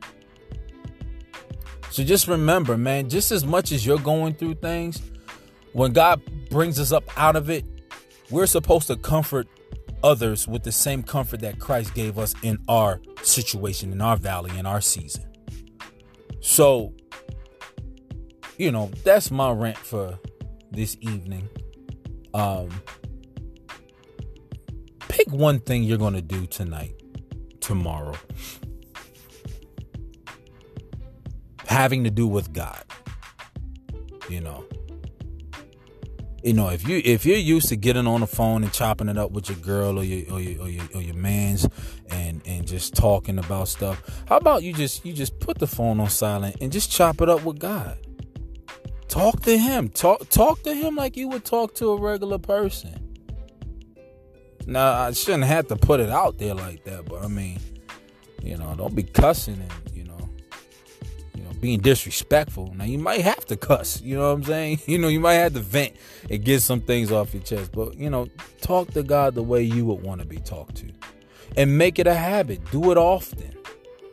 So 1.90 2.02
just 2.02 2.26
remember, 2.26 2.76
man, 2.78 3.08
just 3.08 3.30
as 3.30 3.44
much 3.44 3.70
as 3.70 3.84
you're 3.84 3.98
going 3.98 4.34
through 4.34 4.54
things, 4.54 5.02
when 5.72 5.92
God 5.92 6.22
brings 6.48 6.80
us 6.80 6.90
up 6.90 7.04
out 7.18 7.36
of 7.36 7.50
it, 7.50 7.64
we're 8.30 8.46
supposed 8.46 8.86
to 8.86 8.96
comfort 8.96 9.46
others 10.02 10.48
with 10.48 10.62
the 10.62 10.72
same 10.72 11.02
comfort 11.02 11.40
that 11.40 11.58
Christ 11.58 11.94
gave 11.94 12.18
us 12.18 12.34
in 12.42 12.58
our 12.66 13.00
situation, 13.22 13.92
in 13.92 14.00
our 14.00 14.16
valley, 14.16 14.56
in 14.58 14.66
our 14.66 14.80
season. 14.80 15.24
So, 16.40 16.94
you 18.56 18.72
know, 18.72 18.90
that's 19.04 19.30
my 19.30 19.52
rant 19.52 19.76
for 19.76 20.18
this 20.72 20.96
evening. 21.00 21.48
Um, 22.34 22.68
pick 25.08 25.30
one 25.30 25.60
thing 25.60 25.84
you're 25.84 25.98
going 25.98 26.14
to 26.14 26.22
do 26.22 26.46
tonight, 26.46 26.94
tomorrow, 27.60 28.16
having 31.66 32.04
to 32.04 32.10
do 32.10 32.26
with 32.26 32.52
God. 32.52 32.82
You 34.28 34.40
know, 34.40 34.64
you 36.42 36.52
know 36.52 36.68
if 36.68 36.86
you 36.88 37.00
if 37.04 37.24
you're 37.24 37.36
used 37.36 37.68
to 37.68 37.76
getting 37.76 38.06
on 38.06 38.20
the 38.20 38.26
phone 38.26 38.62
and 38.64 38.72
chopping 38.72 39.08
it 39.08 39.16
up 39.16 39.30
with 39.30 39.48
your 39.48 39.58
girl 39.58 39.98
or 39.98 40.04
your 40.04 40.34
or 40.34 40.40
your 40.40 40.62
or 40.62 40.68
your, 40.68 40.84
or 40.94 41.00
your 41.00 41.14
man's 41.14 41.68
and 42.10 42.42
and 42.46 42.66
just 42.66 42.94
talking 42.94 43.38
about 43.38 43.68
stuff 43.68 44.02
how 44.26 44.36
about 44.36 44.62
you 44.62 44.72
just 44.72 45.04
you 45.04 45.12
just 45.12 45.38
put 45.38 45.58
the 45.58 45.66
phone 45.66 46.00
on 46.00 46.10
silent 46.10 46.56
and 46.60 46.72
just 46.72 46.90
chop 46.90 47.20
it 47.20 47.28
up 47.28 47.44
with 47.44 47.58
god 47.58 47.96
Talk 49.12 49.42
to 49.42 49.58
him. 49.58 49.90
Talk 49.90 50.26
talk 50.30 50.62
to 50.62 50.72
him 50.72 50.96
like 50.96 51.18
you 51.18 51.28
would 51.28 51.44
talk 51.44 51.74
to 51.74 51.90
a 51.90 51.96
regular 52.00 52.38
person. 52.38 53.14
Now 54.66 54.90
I 54.90 55.12
shouldn't 55.12 55.44
have 55.44 55.66
to 55.68 55.76
put 55.76 56.00
it 56.00 56.08
out 56.08 56.38
there 56.38 56.54
like 56.54 56.84
that, 56.84 57.04
but 57.04 57.22
I 57.22 57.28
mean, 57.28 57.60
you 58.42 58.56
know, 58.56 58.74
don't 58.74 58.94
be 58.94 59.02
cussing 59.02 59.56
and 59.56 59.94
you 59.94 60.04
know, 60.04 60.30
you 61.34 61.42
know, 61.42 61.50
being 61.60 61.80
disrespectful. 61.80 62.72
Now 62.74 62.84
you 62.84 62.96
might 62.96 63.20
have 63.20 63.44
to 63.46 63.56
cuss, 63.58 64.00
you 64.00 64.16
know 64.16 64.30
what 64.30 64.38
I'm 64.38 64.44
saying? 64.44 64.80
You 64.86 64.96
know, 64.96 65.08
you 65.08 65.20
might 65.20 65.34
have 65.34 65.52
to 65.52 65.60
vent 65.60 65.94
and 66.30 66.42
get 66.42 66.62
some 66.62 66.80
things 66.80 67.12
off 67.12 67.34
your 67.34 67.42
chest, 67.42 67.72
but 67.72 67.98
you 67.98 68.08
know, 68.08 68.28
talk 68.62 68.92
to 68.92 69.02
God 69.02 69.34
the 69.34 69.42
way 69.42 69.62
you 69.62 69.84
would 69.84 70.02
want 70.02 70.22
to 70.22 70.26
be 70.26 70.38
talked 70.38 70.76
to. 70.76 70.90
And 71.58 71.76
make 71.76 71.98
it 71.98 72.06
a 72.06 72.14
habit. 72.14 72.62
Do 72.70 72.90
it 72.90 72.96
often. 72.96 73.52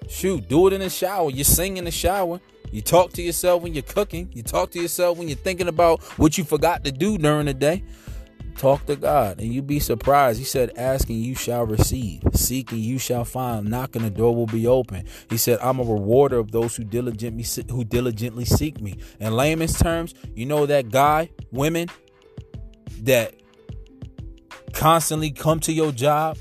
Shoot, 0.10 0.50
do 0.50 0.68
it 0.68 0.74
in 0.74 0.82
the 0.82 0.90
shower. 0.90 1.30
You 1.30 1.46
sing 1.46 1.78
in 1.78 1.86
the 1.86 1.92
shower. 1.92 2.42
You 2.72 2.82
talk 2.82 3.14
to 3.14 3.22
yourself 3.22 3.62
when 3.64 3.74
you're 3.74 3.84
cooking. 3.84 4.30
You 4.34 4.44
talk 4.44 4.72
to 4.72 4.82
yourself 4.82 5.18
when 5.18 5.28
you're 5.28 5.38
thinking 5.38 5.68
about 5.68 6.02
what 6.18 6.38
you 6.38 6.44
forgot 6.44 6.84
to 6.84 6.92
do 6.92 7.18
during 7.18 7.46
the 7.46 7.54
day. 7.54 7.84
Talk 8.58 8.86
to 8.88 8.98
God, 8.98 9.40
and 9.40 9.54
you'd 9.54 9.68
be 9.68 9.80
surprised. 9.80 10.38
He 10.38 10.44
said, 10.44 10.74
Asking, 10.76 11.24
you 11.24 11.34
shall 11.34 11.66
receive. 11.66 12.22
Seeking, 12.34 12.80
you 12.80 12.98
shall 12.98 13.24
find. 13.24 13.70
Knocking, 13.70 14.02
the 14.02 14.10
door 14.10 14.36
will 14.36 14.48
be 14.48 14.68
open. 14.68 15.06
He 15.30 15.38
said, 15.38 15.60
I'm 15.62 15.80
a 15.80 15.84
rewarder 15.84 16.40
of 16.40 16.52
those 16.52 16.76
who 16.76 16.84
diligently, 16.84 17.46
who 17.70 17.86
diligently 17.86 18.44
seek 18.44 18.82
me. 18.82 19.00
In 19.22 19.34
layman's 19.34 19.80
terms, 19.80 20.14
you 20.36 20.46
know 20.46 20.66
that 20.66 20.90
guy, 20.90 21.30
women 21.52 21.88
that 23.04 23.34
constantly 24.74 25.32
come 25.32 25.62
to 25.62 25.72
your 25.72 25.94
job, 25.94 26.38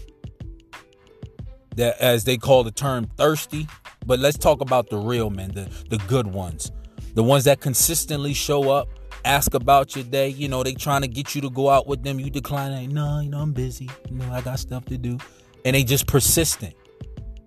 that 1.76 2.00
as 2.00 2.24
they 2.24 2.36
call 2.36 2.64
the 2.64 2.72
term 2.72 3.06
thirsty, 3.16 3.68
but 4.08 4.18
let's 4.18 4.38
talk 4.38 4.62
about 4.62 4.88
the 4.88 4.96
real 4.96 5.28
men, 5.28 5.50
the, 5.52 5.70
the 5.90 5.98
good 6.08 6.26
ones, 6.26 6.72
the 7.14 7.22
ones 7.22 7.44
that 7.44 7.60
consistently 7.60 8.32
show 8.32 8.70
up, 8.70 8.88
ask 9.26 9.52
about 9.52 9.94
your 9.94 10.04
day. 10.04 10.30
You 10.30 10.48
know, 10.48 10.62
they 10.62 10.72
trying 10.72 11.02
to 11.02 11.08
get 11.08 11.34
you 11.34 11.42
to 11.42 11.50
go 11.50 11.68
out 11.68 11.86
with 11.86 12.02
them. 12.02 12.18
You 12.18 12.30
decline, 12.30 12.72
like, 12.72 12.88
no, 12.88 13.20
you 13.20 13.28
know, 13.28 13.38
I'm 13.38 13.52
busy. 13.52 13.88
You 14.10 14.16
know, 14.16 14.32
I 14.32 14.40
got 14.40 14.58
stuff 14.58 14.86
to 14.86 14.96
do. 14.96 15.18
And 15.66 15.76
they 15.76 15.84
just 15.84 16.06
persistent. 16.06 16.74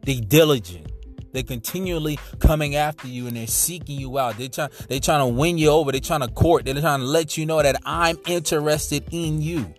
They 0.03 0.19
diligent. 0.19 0.91
They're 1.33 1.41
continually 1.41 2.19
coming 2.37 2.75
after 2.75 3.07
you 3.07 3.25
and 3.25 3.35
they're 3.35 3.47
seeking 3.47 3.99
you 3.99 4.19
out. 4.19 4.37
They 4.37 4.47
trying. 4.47 4.69
they 4.87 4.99
trying 4.99 5.27
to 5.27 5.33
win 5.33 5.57
you 5.57 5.69
over. 5.69 5.91
They're 5.91 5.99
trying 5.99 6.21
to 6.21 6.27
court. 6.27 6.65
They're 6.65 6.75
trying 6.75 6.99
to 6.99 7.05
let 7.05 7.37
you 7.37 7.47
know 7.47 7.63
that 7.63 7.81
I'm 7.85 8.19
interested 8.27 9.03
in 9.11 9.41
you. 9.41 9.73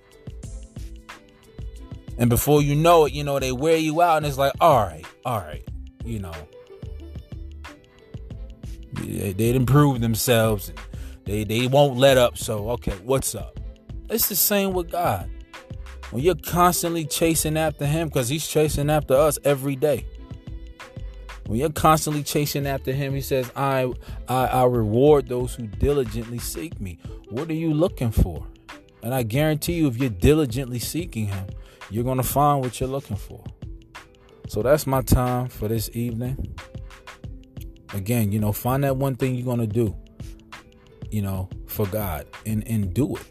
And 2.19 2.29
before 2.29 2.61
you 2.61 2.75
know 2.75 3.05
it, 3.05 3.13
you 3.13 3.23
know, 3.23 3.39
they 3.39 3.53
wear 3.53 3.77
you 3.77 4.03
out 4.03 4.19
and 4.19 4.27
it's 4.27 4.39
like, 4.39 4.53
all 4.61 4.85
right, 4.85 5.05
all 5.25 5.39
right, 5.39 5.67
you 6.05 6.19
know, 6.19 6.33
they'd 9.03 9.57
improve 9.57 10.01
themselves. 10.01 10.73
They 11.25 11.45
they 11.45 11.67
won't 11.67 11.99
let 11.99 12.19
up. 12.19 12.37
So 12.39 12.71
okay, 12.71 12.95
what's 13.05 13.35
up? 13.35 13.59
It's 14.11 14.29
the 14.29 14.37
same 14.37 14.73
with 14.73 14.91
God. 14.91 15.31
When 16.11 16.23
you're 16.23 16.35
constantly 16.35 17.07
chasing 17.07 17.57
after 17.57 17.87
Him, 17.87 18.09
because 18.09 18.29
He's 18.29 18.47
chasing 18.47 18.91
after 18.91 19.15
us 19.15 19.39
every 19.45 19.77
day. 19.77 20.07
When 21.47 21.59
you're 21.59 21.71
constantly 21.71 22.23
chasing 22.23 22.67
after 22.67 22.93
Him, 22.93 23.15
He 23.15 23.21
says, 23.21 23.51
"I 23.57 23.93
I, 24.29 24.47
I 24.47 24.65
reward 24.65 25.29
those 25.29 25.55
who 25.55 25.67
diligently 25.67 26.39
seek 26.39 26.81
Me." 26.81 26.99
What 27.31 27.49
are 27.49 27.55
you 27.55 27.73
looking 27.73 28.11
for? 28.11 28.47
And 29.03 29.15
I 29.15 29.23
guarantee 29.23 29.75
you, 29.75 29.89
if 29.89 29.97
you're 29.97 30.11
diligently 30.11 30.79
seeking 30.79 31.27
Him, 31.27 31.47
you're 31.91 32.05
gonna 32.05 32.23
find 32.23 32.63
what 32.63 32.79
you're 32.79 32.89
looking 32.89 33.17
for. 33.17 33.43
So 34.49 34.63
that's 34.63 34.87
my 34.87 35.01
time 35.01 35.49
for 35.49 35.67
this 35.67 35.89
evening 35.95 36.55
again, 37.93 38.33
you 38.33 38.39
know, 38.39 38.53
find 38.53 38.85
that 38.85 38.97
one 38.97 39.17
thing 39.17 39.35
you're 39.35 39.47
gonna 39.47 39.67
do, 39.67 39.97
you 41.11 41.23
know, 41.23 41.49
for 41.67 41.87
God 41.87 42.27
and 42.47 42.67
and 42.67 42.93
do 42.93 43.17
it. 43.17 43.23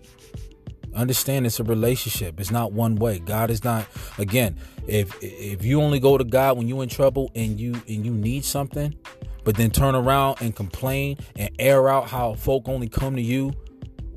Understand 0.93 1.45
it's 1.45 1.59
a 1.59 1.63
relationship. 1.63 2.39
It's 2.39 2.51
not 2.51 2.73
one 2.73 2.95
way. 2.95 3.19
God 3.19 3.49
is 3.49 3.63
not 3.63 3.85
again, 4.17 4.57
if 4.87 5.15
if 5.21 5.63
you 5.63 5.81
only 5.81 5.99
go 5.99 6.17
to 6.17 6.23
God 6.23 6.57
when 6.57 6.67
you're 6.67 6.83
in 6.83 6.89
trouble 6.89 7.31
and 7.35 7.59
you 7.59 7.73
and 7.87 8.05
you 8.05 8.11
need 8.11 8.43
something, 8.43 8.95
but 9.43 9.55
then 9.55 9.71
turn 9.71 9.95
around 9.95 10.37
and 10.41 10.55
complain 10.55 11.17
and 11.35 11.49
air 11.59 11.89
out 11.89 12.07
how 12.09 12.33
folk 12.35 12.67
only 12.67 12.89
come 12.89 13.15
to 13.15 13.21
you 13.21 13.53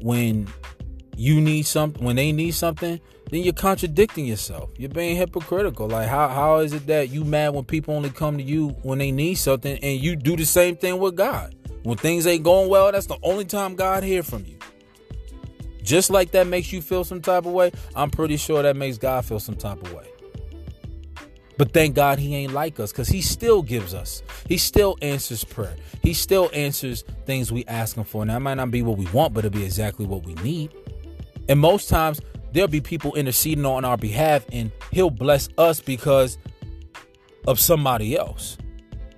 when 0.01 0.49
you 1.17 1.41
need 1.41 1.63
something 1.63 2.05
when 2.05 2.17
they 2.17 2.33
need 2.33 2.53
something 2.53 3.01
then 3.31 3.43
you're 3.43 3.53
contradicting 3.53 4.27
yourself 4.27 4.71
you're 4.77 4.89
being 4.89 5.17
hypocritical 5.17 5.89
like 5.89 6.09
how, 6.09 6.29
how 6.29 6.59
is 6.59 6.73
it 6.73 6.87
that 6.87 7.11
you 7.11 7.25
mad 7.25 7.55
when 7.55 7.65
people 7.65 7.95
only 7.95 8.11
come 8.11 8.37
to 8.37 8.43
you 8.43 8.69
when 8.83 8.99
they 8.99 9.11
need 9.11 9.35
something 9.35 9.79
and 9.83 10.01
you 10.01 10.17
do 10.17 10.37
the 10.37 10.45
same 10.45 10.77
thing 10.77 10.99
with 10.99 11.17
god 11.17 11.55
when 11.83 11.97
things 11.97 12.27
ain't 12.27 12.45
going 12.45 12.69
well 12.69 12.93
that's 12.93 13.07
the 13.07 13.19
only 13.23 13.45
time 13.45 13.75
god 13.75 14.03
hear 14.03 14.23
from 14.23 14.45
you 14.45 14.59
just 15.83 16.11
like 16.11 16.31
that 16.31 16.47
makes 16.47 16.73
you 16.73 16.81
feel 16.81 17.05
some 17.05 17.21
type 17.21 17.47
of 17.47 17.53
way 17.53 17.71
i'm 17.95 18.11
pretty 18.11 18.37
sure 18.37 18.63
that 18.63 18.77
makes 18.77 18.99
god 18.99 19.25
feel 19.25 19.41
some 19.41 19.57
type 19.57 19.81
of 19.83 19.93
way 19.93 20.09
But 21.57 21.73
thank 21.73 21.95
God 21.95 22.19
he 22.19 22.35
ain't 22.35 22.53
like 22.53 22.81
us 22.81 22.91
because 22.91 23.09
he 23.09 23.23
still 23.23 23.63
gives 23.63 23.95
us. 23.95 24.23
He 24.49 24.59
still 24.59 24.97
answers 25.03 25.45
prayer. 25.45 25.77
He 26.03 26.13
still 26.13 26.51
answers 26.53 27.03
things 27.27 27.53
we 27.53 27.65
ask 27.67 27.97
him 27.97 28.05
for. 28.05 28.25
Now, 28.25 28.37
it 28.37 28.41
might 28.41 28.55
not 28.55 28.71
be 28.71 28.83
what 28.83 28.99
we 28.99 29.07
want, 29.07 29.35
but 29.35 29.45
it'll 29.45 29.57
be 29.57 29.65
exactly 29.65 30.07
what 30.07 30.25
we 30.25 30.35
need. 30.35 30.73
And 31.49 31.61
most 31.61 31.89
times, 31.89 32.21
there'll 32.55 32.69
be 32.69 32.81
people 32.81 33.15
interceding 33.15 33.67
on 33.67 33.85
our 33.85 33.99
behalf, 33.99 34.47
and 34.51 34.73
he'll 34.93 35.11
bless 35.11 35.49
us 35.59 35.81
because 35.81 36.39
of 37.47 37.61
somebody 37.61 38.17
else, 38.17 38.57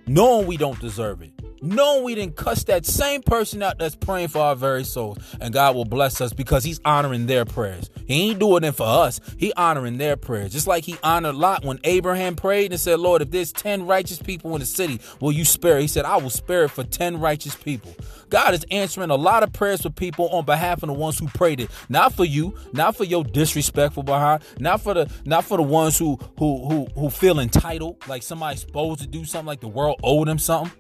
knowing 0.09 0.47
we 0.47 0.57
don't 0.57 0.81
deserve 0.81 1.23
it 1.23 1.36
knowing 1.63 2.05
we 2.05 2.15
didn't 2.15 2.37
cuss 2.37 2.65
that 2.65 2.87
same 2.87 3.23
person 3.23 3.63
out 3.63 3.79
that's 3.79 3.97
praying 3.97 4.29
for 4.29 4.41
our 4.41 4.57
very 4.57 4.85
souls. 4.85 5.19
And 5.41 5.53
God 5.53 5.75
will 5.75 5.85
bless 5.85 6.21
us 6.21 6.33
because 6.33 6.65
He's 6.65 6.81
honoring 6.85 7.27
their 7.27 7.45
prayers. 7.45 7.91
He 8.07 8.31
ain't 8.31 8.39
doing 8.39 8.65
it 8.65 8.73
for 8.73 8.87
us. 8.87 9.21
He 9.39 9.53
honoring 9.55 9.99
their 9.99 10.17
prayers. 10.17 10.53
Just 10.53 10.67
like 10.67 10.85
He 10.85 10.97
honored 11.03 11.35
Lot 11.35 11.65
when 11.65 11.81
Abraham 11.85 12.37
prayed 12.37 12.73
and 12.73 12.81
said, 12.81 13.01
Lord, 13.01 13.23
if 13.23 13.31
there's 13.31 13.53
10 13.53 13.87
righteous 13.87 14.19
people 14.19 14.55
in 14.55 14.61
the 14.61 14.67
city, 14.67 15.01
will 15.21 15.33
you 15.33 15.45
spare? 15.45 15.79
He 15.79 15.89
said, 15.89 16.05
I 16.05 16.17
will 16.17 16.31
spare 16.31 16.65
it 16.65 16.71
for 16.71 16.85
10 16.85 17.21
righteous 17.21 17.55
people. 17.55 17.95
God 18.29 18.55
is 18.55 18.65
answering 18.71 19.11
a 19.11 19.17
lot 19.17 19.43
of 19.43 19.53
prayers 19.53 19.83
for 19.83 19.91
people 19.91 20.29
on 20.31 20.45
behalf 20.45 20.83
of 20.83 20.89
the 20.89 20.93
ones 20.93 21.19
who 21.19 21.29
prayed 21.29 21.61
it. 21.61 21.71
Not 21.89 22.13
for 22.13 22.25
you, 22.25 22.55
not 22.73 22.97
for 22.97 23.05
your 23.05 23.25
disrespectful 23.25 24.03
behind, 24.03 24.43
not 24.59 24.81
for 24.81 24.95
the 24.95 25.11
not 25.25 25.45
for 25.45 25.57
the 25.57 25.63
ones 25.63 25.99
who 25.99 26.19
who 26.39 26.67
who 26.67 26.87
who 26.95 27.11
feel 27.11 27.39
entitled, 27.39 27.97
like 28.09 28.23
somebody's 28.23 28.61
supposed 28.61 29.01
to 29.01 29.07
do 29.07 29.25
something 29.25 29.47
like 29.47 29.61
the 29.61 29.69
world 29.69 30.01
owed 30.03 30.29
them 30.29 30.39
something. 30.39 30.73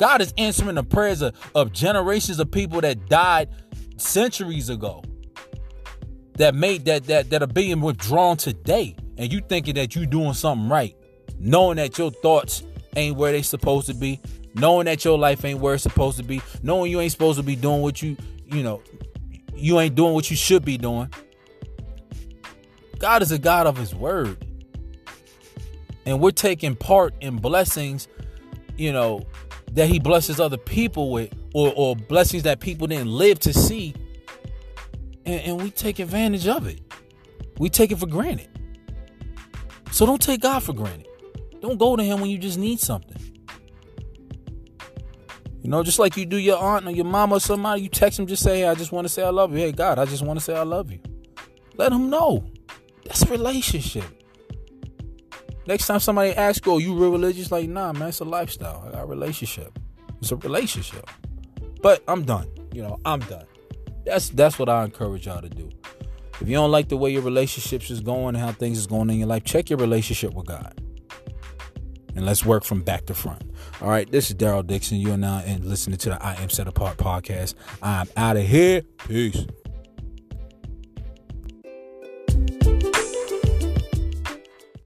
God 0.00 0.22
is 0.22 0.32
answering 0.38 0.76
the 0.76 0.82
prayers 0.82 1.20
of, 1.20 1.34
of 1.54 1.74
generations 1.74 2.40
of 2.40 2.50
people 2.50 2.80
that 2.80 3.06
died 3.10 3.50
centuries 3.98 4.70
ago. 4.70 5.04
That 6.36 6.54
made 6.54 6.86
that 6.86 7.04
that 7.04 7.28
that 7.28 7.42
are 7.42 7.46
being 7.46 7.82
withdrawn 7.82 8.38
today. 8.38 8.96
And 9.18 9.30
you 9.30 9.42
thinking 9.42 9.74
that 9.74 9.94
you 9.94 10.06
doing 10.06 10.32
something 10.32 10.70
right. 10.70 10.96
Knowing 11.38 11.76
that 11.76 11.98
your 11.98 12.10
thoughts 12.10 12.64
ain't 12.96 13.18
where 13.18 13.30
they 13.30 13.42
supposed 13.42 13.88
to 13.88 13.94
be. 13.94 14.18
Knowing 14.54 14.86
that 14.86 15.04
your 15.04 15.18
life 15.18 15.44
ain't 15.44 15.60
where 15.60 15.74
it's 15.74 15.82
supposed 15.82 16.16
to 16.16 16.22
be. 16.22 16.40
Knowing 16.62 16.90
you 16.90 16.98
ain't 16.98 17.12
supposed 17.12 17.38
to 17.38 17.44
be 17.44 17.54
doing 17.54 17.82
what 17.82 18.00
you, 18.00 18.16
you 18.46 18.62
know, 18.62 18.82
you 19.54 19.80
ain't 19.80 19.96
doing 19.96 20.14
what 20.14 20.30
you 20.30 20.36
should 20.36 20.64
be 20.64 20.78
doing. 20.78 21.12
God 22.98 23.20
is 23.20 23.32
a 23.32 23.38
God 23.38 23.66
of 23.66 23.76
his 23.76 23.94
word. 23.94 24.46
And 26.06 26.20
we're 26.20 26.30
taking 26.30 26.74
part 26.74 27.12
in 27.20 27.36
blessings, 27.36 28.08
you 28.78 28.94
know, 28.94 29.26
that 29.72 29.88
he 29.88 29.98
blesses 29.98 30.40
other 30.40 30.56
people 30.56 31.10
with 31.10 31.32
or, 31.54 31.72
or 31.76 31.96
blessings 31.96 32.42
that 32.42 32.60
people 32.60 32.86
didn't 32.86 33.10
live 33.10 33.38
to 33.40 33.52
see 33.52 33.94
and, 35.24 35.40
and 35.42 35.62
we 35.62 35.70
take 35.70 35.98
advantage 35.98 36.48
of 36.48 36.66
it. 36.66 36.80
We 37.58 37.68
take 37.68 37.92
it 37.92 37.98
for 37.98 38.06
granted. 38.06 38.48
So 39.92 40.06
don't 40.06 40.20
take 40.20 40.40
god 40.40 40.62
for 40.62 40.72
granted. 40.72 41.06
Don't 41.60 41.78
go 41.78 41.94
to 41.94 42.02
him 42.02 42.20
when 42.20 42.30
you 42.30 42.38
just 42.38 42.58
need 42.58 42.80
something. 42.80 43.16
You 45.62 45.68
know 45.68 45.82
just 45.82 45.98
like 45.98 46.16
you 46.16 46.24
do 46.24 46.38
your 46.38 46.58
aunt 46.58 46.86
or 46.86 46.90
your 46.90 47.04
mom 47.04 47.32
or 47.32 47.40
somebody 47.40 47.82
you 47.82 47.88
text 47.90 48.16
them 48.16 48.26
just 48.26 48.42
say 48.42 48.60
hey 48.60 48.66
i 48.66 48.74
just 48.74 48.92
want 48.92 49.04
to 49.04 49.10
say 49.10 49.22
i 49.22 49.28
love 49.28 49.52
you. 49.52 49.58
Hey 49.58 49.72
god 49.72 49.98
i 49.98 50.06
just 50.06 50.24
want 50.24 50.38
to 50.38 50.44
say 50.44 50.56
i 50.56 50.62
love 50.62 50.90
you. 50.90 51.00
Let 51.76 51.92
him 51.92 52.08
know. 52.08 52.46
That's 53.04 53.28
relationship 53.28 54.19
Next 55.70 55.86
time 55.86 56.00
somebody 56.00 56.32
asks 56.32 56.66
you, 56.66 56.74
"Are 56.74 56.80
you 56.80 56.94
real 56.96 57.12
religious?" 57.12 57.52
Like, 57.52 57.68
nah, 57.68 57.92
man, 57.92 58.08
it's 58.08 58.18
a 58.18 58.24
lifestyle. 58.24 58.82
I 58.88 58.90
got 58.90 59.04
a 59.04 59.06
relationship. 59.06 59.78
It's 60.20 60.32
a 60.32 60.36
relationship. 60.36 61.08
But 61.80 62.02
I'm 62.08 62.24
done. 62.24 62.48
You 62.72 62.82
know, 62.82 62.98
I'm 63.04 63.20
done. 63.20 63.44
That's 64.04 64.30
that's 64.30 64.58
what 64.58 64.68
I 64.68 64.84
encourage 64.84 65.26
y'all 65.26 65.40
to 65.40 65.48
do. 65.48 65.70
If 66.40 66.48
you 66.48 66.54
don't 66.54 66.72
like 66.72 66.88
the 66.88 66.96
way 66.96 67.12
your 67.12 67.22
relationships 67.22 67.88
is 67.88 68.00
going 68.00 68.34
and 68.34 68.44
how 68.44 68.50
things 68.50 68.78
is 68.78 68.88
going 68.88 69.10
in 69.10 69.20
your 69.20 69.28
life, 69.28 69.44
check 69.44 69.70
your 69.70 69.78
relationship 69.78 70.34
with 70.34 70.46
God. 70.46 70.74
And 72.16 72.26
let's 72.26 72.44
work 72.44 72.64
from 72.64 72.82
back 72.82 73.06
to 73.06 73.14
front. 73.14 73.42
All 73.80 73.88
right, 73.88 74.10
this 74.10 74.28
is 74.28 74.34
Daryl 74.34 74.66
Dixon. 74.66 74.98
You 74.98 75.12
are 75.12 75.16
now 75.16 75.40
and 75.46 75.64
listening 75.64 75.98
to 75.98 76.08
the 76.08 76.20
I 76.20 76.34
Am 76.42 76.50
Set 76.50 76.66
Apart 76.66 76.96
podcast. 76.96 77.54
I'm 77.80 78.08
out 78.16 78.36
of 78.36 78.44
here. 78.44 78.82
Peace. 79.06 79.46